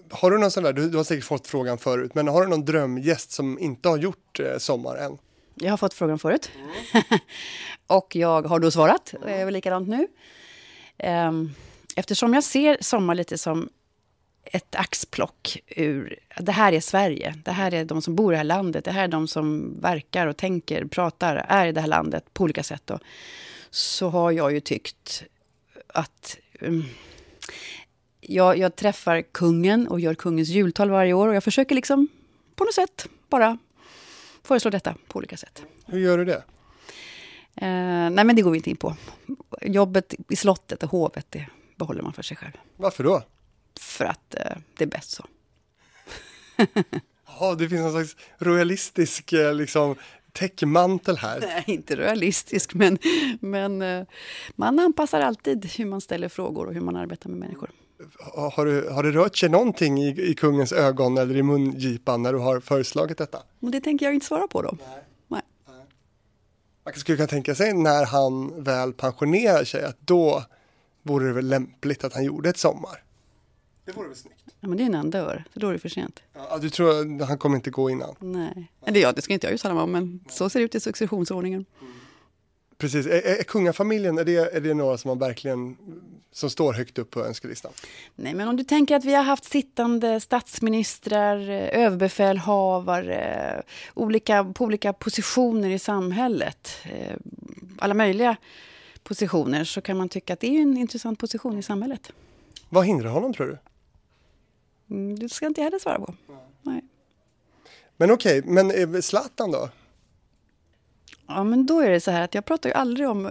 [0.10, 2.48] Har du någon sån där, du, du har säkert fått frågan förut, men har du
[2.48, 5.18] någon drömgäst som inte har gjort eh, Sommar än?
[5.56, 6.52] Jag har fått frågan förut.
[6.56, 7.04] Mm.
[7.88, 10.08] och jag har då svarat, och jag är väl likadant nu.
[11.04, 11.54] Um,
[11.96, 13.70] eftersom jag ser Sommar lite som
[14.46, 16.20] ett axplock ur...
[16.40, 17.36] Det här är Sverige.
[17.46, 18.86] Det här är de som bor i det här landet.
[18.86, 22.44] Det här är de som verkar och tänker, pratar, är i det här landet på
[22.44, 22.82] olika sätt.
[22.86, 23.00] Då.
[23.70, 25.24] Så har jag ju tyckt
[25.88, 26.38] att...
[26.60, 26.86] Um,
[28.28, 31.28] jag, jag träffar kungen och gör kungens jultal varje år.
[31.28, 32.08] Och jag försöker liksom
[32.56, 33.58] på något sätt bara
[34.46, 35.64] föreslår detta på olika sätt.
[35.86, 36.44] Hur gör du det?
[37.56, 38.96] Eh, nej, men det går vi inte in på.
[39.62, 42.54] Jobbet i slottet och hovet, det behåller man för sig själv.
[42.78, 43.24] Varför då?
[43.80, 45.26] För att eh, det är bäst så.
[47.40, 49.96] Ja, det finns någon slags royalistisk eh, liksom,
[50.32, 51.40] täckmantel här.
[51.40, 52.98] Nej, inte realistisk, men,
[53.40, 54.06] men eh,
[54.56, 57.72] man anpassar alltid hur man ställer frågor och hur man arbetar med människor.
[58.54, 62.34] Har, du, har det rört sig någonting i, i kungens ögon eller i mungipan när
[62.34, 63.40] du har föreslagit detta?
[63.60, 64.78] Och det tänker jag inte svara på då.
[64.80, 65.04] Nej.
[65.28, 65.42] Nej.
[66.86, 70.44] Man skulle kunna tänka sig när han väl pensionerar sig att då
[71.04, 73.04] vore det väl lämpligt att han gjorde ett sommar.
[73.86, 74.44] Det vore väl snyggt.
[74.60, 76.20] Ja, men det är innan han dör, så då är det för sent.
[76.34, 78.16] Ja, du tror att han kommer inte gå innan?
[78.20, 78.72] Nej.
[78.86, 80.80] Eller ja, det ska inte jag uttala mig om, men så ser det ut i
[80.80, 81.66] successionsordningen.
[82.78, 85.78] Precis, är, är kungafamiljen, är det, är det några som man verkligen,
[86.32, 87.72] som står högt upp på önskelistan?
[88.16, 93.64] Nej, men om du tänker att vi har haft sittande statsministrar, eh, överbefälhavare,
[93.94, 97.16] olika, på olika positioner i samhället, eh,
[97.78, 98.38] alla möjliga
[99.04, 102.12] positioner, så kan man tycka att det är en intressant position i samhället.
[102.70, 103.58] Vad hindrar honom tror du?
[104.96, 106.14] Mm, Det ska inte jag heller svara på.
[106.62, 106.82] Nej.
[107.98, 109.70] Men okej, men eh, Zlatan då?
[111.28, 113.30] Ja, men då är det så här att jag pratar ju aldrig om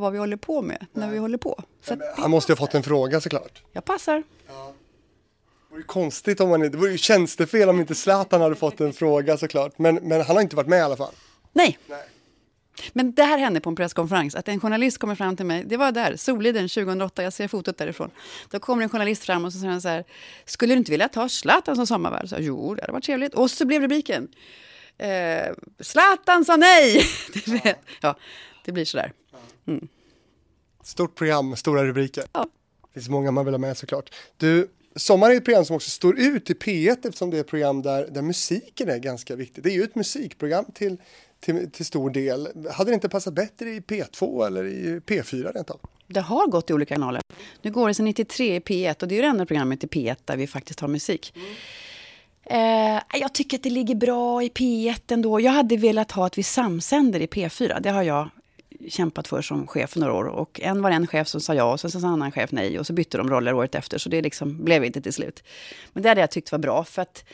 [0.00, 1.62] vad vi håller på med när vi håller på.
[1.82, 3.62] Så Han måste ju ha fått en fråga såklart.
[3.72, 4.14] jag passar.
[4.16, 4.52] Det
[5.70, 8.80] vore ju konstigt om man inte, det vore ju tjänstefel om inte Zlatan hade fått
[8.80, 9.78] en fråga såklart.
[9.78, 11.12] Men, men han har inte varit med i alla fall.
[11.52, 11.78] Nej.
[11.86, 12.04] Nej.
[12.92, 15.76] Men det här hände på en presskonferens, att en journalist kommer fram till mig, det
[15.76, 18.10] var där, Soliden 2008, jag ser fotot därifrån.
[18.50, 20.04] Då kommer en journalist fram och så säger han så här,
[20.44, 22.28] skulle du inte vilja ta Zlatan som sommarvärd?
[22.38, 23.34] Jo, det hade varit trevligt.
[23.34, 24.28] Och så blev rubriken,
[24.98, 27.02] eh, Zlatan sa nej!
[28.00, 28.16] Ja,
[28.64, 29.12] det blir sådär.
[30.84, 32.24] Stort program, stora rubriker.
[32.32, 32.46] Ja.
[32.82, 34.14] Det finns många man vill ha med såklart.
[34.36, 37.46] Du, Sommar är ett program som också står ut i P1 eftersom det är ett
[37.46, 39.64] program där, där musiken är ganska viktig.
[39.64, 40.96] Det är ju ett musikprogram till,
[41.40, 42.48] till, till stor del.
[42.72, 45.80] Hade det inte passat bättre i P2 eller i P4 rent av?
[46.06, 47.22] Det har gått i olika kanaler.
[47.62, 49.86] Nu går det sedan 93 i P1 och det är ju det enda programmet i
[49.86, 51.34] P1 där vi faktiskt har musik.
[52.50, 55.40] Eh, jag tycker att det ligger bra i P1 ändå.
[55.40, 57.80] Jag hade velat ha att vi samsänder i P4.
[57.80, 58.28] Det har jag
[58.88, 60.24] kämpat för som chef för några år.
[60.24, 62.78] Och en var en chef som sa ja och sen sa en annan chef nej.
[62.78, 63.98] Och så bytte de roller året efter.
[63.98, 65.42] Så det liksom blev inte till slut.
[65.92, 66.84] Men det hade jag tyckt var bra.
[66.84, 67.24] För att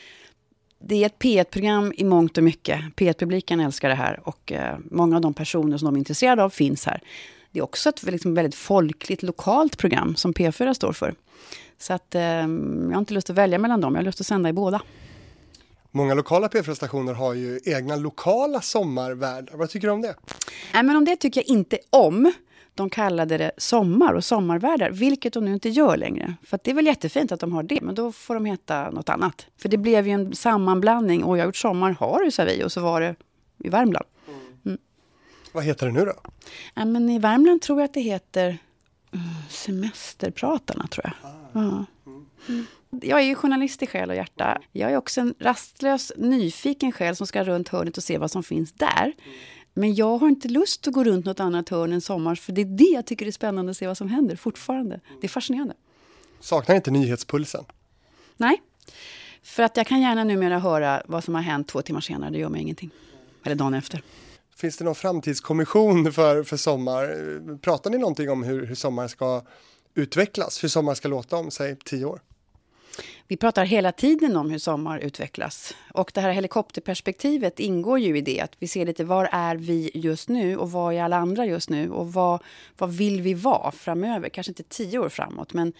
[0.79, 2.79] det är ett P1-program i mångt och mycket.
[2.95, 4.19] P1-publiken älskar det här.
[4.23, 7.01] Och eh, många av de personer som de är intresserade av finns här.
[7.53, 11.15] Det är också ett liksom, väldigt folkligt, lokalt program som P4 står för.
[11.77, 13.93] Så att, eh, jag har inte lust att välja mellan dem.
[13.93, 14.81] Jag har lust att sända i båda.
[15.91, 19.57] Många lokala P4-stationer har ju egna lokala sommarvärdar.
[19.57, 20.15] Vad tycker du om det?
[20.73, 22.33] Nej, men om det tycker jag inte om.
[22.75, 26.35] De kallade det sommar och sommarvärdar, vilket de nu inte gör längre.
[26.43, 29.09] För det är väl jättefint att de har det, men då får de heta något
[29.09, 29.45] annat.
[29.57, 31.23] För det blev ju en sammanblandning.
[31.23, 33.15] Och jag har gjort sommar, har du, sa vi, och så var det
[33.63, 34.05] i Värmland.
[35.53, 36.13] Vad heter det nu då?
[36.73, 38.57] Nej, men i Värmland tror jag att det heter
[39.13, 41.31] mm, Semesterpratarna, tror jag.
[41.53, 41.85] Ja.
[42.47, 42.65] Mm.
[43.01, 44.61] Jag är ju journalist i själ och hjärta.
[44.71, 48.43] Jag är också en rastlös, nyfiken själ som ska runt hörnet och se vad som
[48.43, 49.13] finns där.
[49.73, 52.61] Men jag har inte lust att gå runt något annat hörn än sommar, för det
[52.61, 54.99] är det jag tycker är spännande att se vad som händer fortfarande.
[55.21, 55.73] Det är fascinerande.
[56.39, 57.65] Saknar inte nyhetspulsen?
[58.37, 58.61] Nej,
[59.43, 62.37] för att jag kan gärna numera höra vad som har hänt två timmar senare, det
[62.37, 62.89] gör mig ingenting.
[63.43, 64.01] Eller dagen efter.
[64.63, 67.57] Finns det någon framtidskommission för, för sommar?
[67.57, 69.41] Pratar ni någonting om hur, hur sommar ska
[69.95, 70.63] utvecklas?
[70.63, 72.21] Hur sommar ska låta om, säg, tio år?
[73.27, 75.75] Vi pratar hela tiden om hur sommar utvecklas.
[75.93, 78.41] Och det här helikopterperspektivet ingår ju i det.
[78.41, 81.69] Att vi ser lite var är vi just nu och var är alla andra just
[81.69, 81.89] nu?
[81.89, 82.43] Och vad,
[82.77, 84.29] vad vill vi vara framöver?
[84.29, 85.73] Kanske inte tio år framåt, men,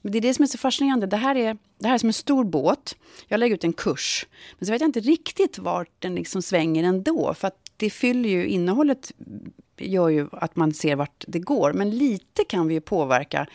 [0.00, 1.06] men det är det som är så fascinerande.
[1.06, 2.96] Det här är, det här är som en stor båt.
[3.28, 4.26] Jag lägger ut en kurs,
[4.58, 7.34] men så vet jag inte riktigt vart den liksom svänger ändå.
[7.34, 9.12] För att det fyller ju, innehållet
[9.76, 11.72] gör ju att man ser vart det går.
[11.72, 13.46] Men lite kan vi ju påverka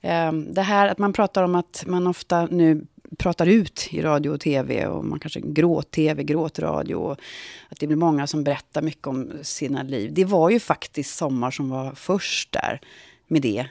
[0.00, 2.86] ehm, det här att man pratar om att man ofta nu
[3.18, 7.18] pratar ut i radio och tv och man kanske gråt-tv, gråtradio och
[7.68, 10.10] att det blir många som berättar mycket om sina liv.
[10.14, 12.80] Det var ju faktiskt Sommar som var först där
[13.26, 13.66] med det,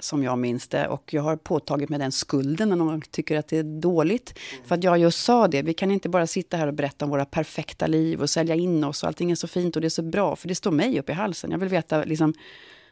[0.00, 0.88] som jag minns det.
[0.88, 4.38] Och jag har påtagit mig den skulden när någon tycker att det är dåligt.
[4.64, 7.10] För att jag just sa det, vi kan inte bara sitta här och berätta om
[7.10, 9.90] våra perfekta liv och sälja in oss och allting är så fint och det är
[9.90, 11.50] så bra, för det står mig upp i halsen.
[11.50, 12.34] Jag vill veta liksom,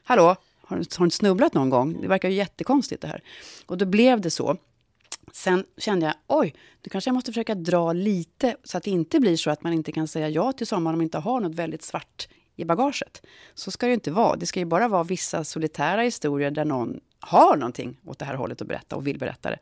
[0.05, 2.01] hallå, har, har du snubblat någon gång?
[2.01, 3.23] Det verkar ju jättekonstigt det här.
[3.67, 4.57] Och då blev det så.
[5.33, 9.21] Sen kände jag, oj, nu kanske jag måste försöka dra lite så att det inte
[9.21, 11.55] blir så att man inte kan säga ja till sommar om man inte har något
[11.55, 13.23] väldigt svart i bagaget.
[13.55, 14.37] Så ska det ju inte vara.
[14.37, 18.35] Det ska ju bara vara vissa solitära historier där någon har någonting åt det här
[18.35, 19.59] hållet att berätta och vill berätta det.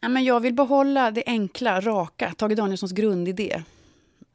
[0.00, 3.62] Ja, men jag vill behålla det enkla, raka, Tage Danielssons grundidé.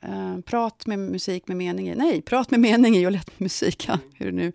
[0.07, 1.95] Uh, prat med musik med mening i.
[1.95, 3.85] Nej, prat med mening i och lätt musik.
[3.87, 4.51] Ja, hur, nu,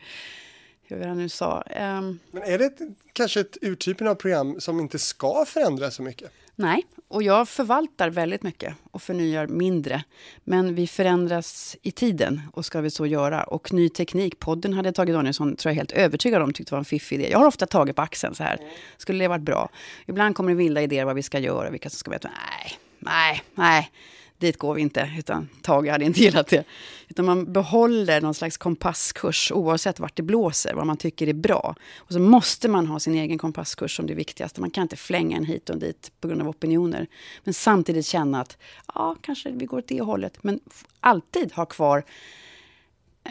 [0.83, 1.63] hur han nu sa.
[1.63, 2.79] Um, Men är det ett,
[3.13, 6.31] kanske ett urtypen av program som inte ska förändras så mycket?
[6.55, 10.05] Nej, och jag förvaltar väldigt mycket och förnyar mindre.
[10.45, 13.45] Men vi förändras i tiden och ska vi så göra.
[13.45, 16.85] Och ny teknik, podden hade Tage Danielsson, tror jag helt övertygad om, tyckte var en
[16.85, 17.31] fiffig idé.
[17.31, 18.59] Jag har ofta tagit på axeln så här.
[18.97, 19.69] Skulle det varit bra?
[20.07, 22.29] Ibland kommer det vilda idéer vad vi ska göra, vilka som ska veta.
[22.29, 23.91] Nej, nej, nej
[24.39, 26.65] dit går vi inte, utan Tage hade inte gillat det.
[27.09, 31.75] Utan man behåller någon slags kompasskurs oavsett vart det blåser, vad man tycker är bra.
[31.97, 34.61] Och så måste man ha sin egen kompasskurs som det viktigaste.
[34.61, 37.07] Man kan inte flänga en hit och dit på grund av opinioner.
[37.45, 38.59] Men samtidigt känna att,
[38.95, 40.43] ja, kanske vi går åt det hållet.
[40.43, 40.61] Men
[41.01, 42.05] alltid ha kvar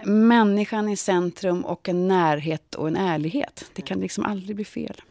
[0.04, 3.66] människan i centrum och en närhet och en ärlighet.
[3.74, 5.02] Det kan liksom aldrig bli fel.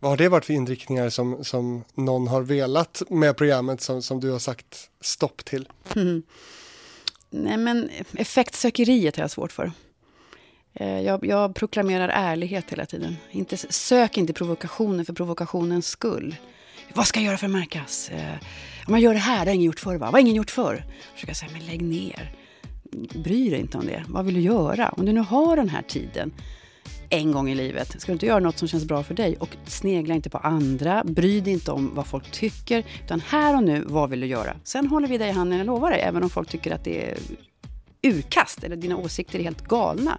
[0.00, 4.20] Vad har det varit för inriktningar som, som någon har velat med programmet som, som
[4.20, 5.68] du har sagt stopp till?
[5.96, 6.22] Mm.
[7.30, 9.72] Nej, men effektsökeriet har jag svårt för.
[10.74, 13.16] Eh, jag, jag, proklamerar ärlighet hela tiden.
[13.30, 16.36] Inte, sök inte provokationer för provokationens skull.
[16.94, 18.10] Vad ska jag göra för att märkas?
[18.10, 18.34] Eh,
[18.86, 20.06] om jag gör det här, det har ingen gjort förr va?
[20.06, 20.84] Vad har ingen gjort förr?
[21.14, 22.36] Försöka säga, men lägg ner.
[23.14, 24.04] Bry dig inte om det.
[24.08, 24.88] Vad vill du göra?
[24.88, 26.32] Om du nu har den här tiden,
[27.10, 28.00] en gång i livet.
[28.00, 29.36] Ska du inte göra något som känns bra för dig?
[29.40, 32.84] Och snegla inte på andra, bry dig inte om vad folk tycker.
[33.04, 34.56] Utan här och nu, vad vill du göra?
[34.64, 37.10] Sen håller vi dig i handen, jag lovar dig, även om folk tycker att det
[37.10, 37.18] är
[38.02, 40.18] urkast eller dina åsikter är helt galna.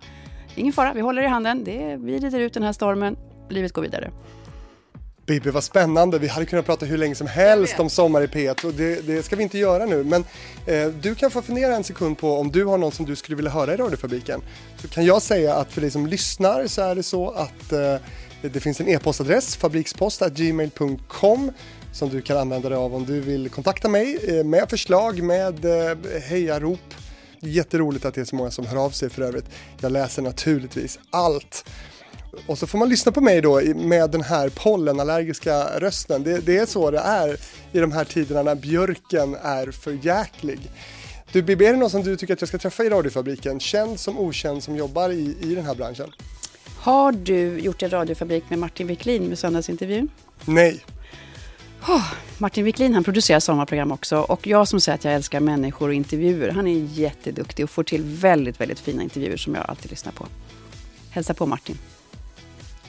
[0.56, 3.18] Ingen fara, vi håller i handen, det, vi rider ut den här stormen,
[3.50, 4.12] livet går vidare.
[5.32, 6.20] Bibi, vad spännande.
[6.20, 9.24] Vi hade kunnat prata hur länge som helst om Sommar i P1 och det, det,
[9.24, 10.04] ska vi inte göra nu.
[10.04, 10.26] Men
[10.66, 13.36] eh, du kan få fundera en sekund på om du har någon som du skulle
[13.36, 14.42] vilja höra i radiofabriken.
[14.78, 17.96] Så kan jag säga att för dig som lyssnar så är det så att eh,
[18.42, 21.52] det finns en e-postadress, fabrikspost.gmail.com
[21.94, 25.66] som du kan använda dig av om du vill kontakta mig eh, med förslag, med
[25.66, 26.94] eh, hejarop.
[27.40, 29.46] Jätteroligt att det är så många som hör av sig för övrigt.
[29.82, 31.66] Jag läser naturligtvis allt.
[32.48, 36.24] Och så får man lyssna på mig då med den här pollenallergiska rösten.
[36.24, 37.38] Det, det är så det är
[37.72, 40.60] i de här tiderna när björken är för jäklig.
[41.32, 43.60] Du Bibi, är det någon som du tycker att jag ska träffa i radiofabriken?
[43.60, 46.12] Känd som okänd som jobbar i, i den här branschen?
[46.78, 50.10] Har du gjort en radiofabrik med Martin Wiklin med söndagsintervjun?
[50.46, 50.86] Nej.
[51.88, 55.88] Oh, Martin Wiklin han producerar sommarprogram också och jag som säger att jag älskar människor
[55.88, 59.92] och intervjuer, han är jätteduktig och får till väldigt, väldigt fina intervjuer som jag alltid
[59.92, 60.28] lyssnar på.
[61.10, 61.78] Hälsa på Martin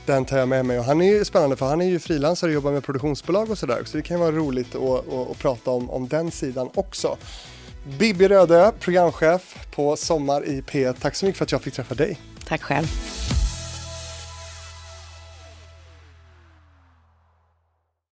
[0.07, 2.51] den tar jag med mig och han är ju spännande för han är ju frilansare
[2.51, 5.71] och jobbar med produktionsbolag och sådär så det kan vara roligt att, att, att prata
[5.71, 7.17] om, om den sidan också.
[7.99, 10.95] Bibi Rödö, programchef på Sommar i P1.
[11.01, 12.21] Tack så mycket för att jag fick träffa dig.
[12.49, 12.87] Tack själv.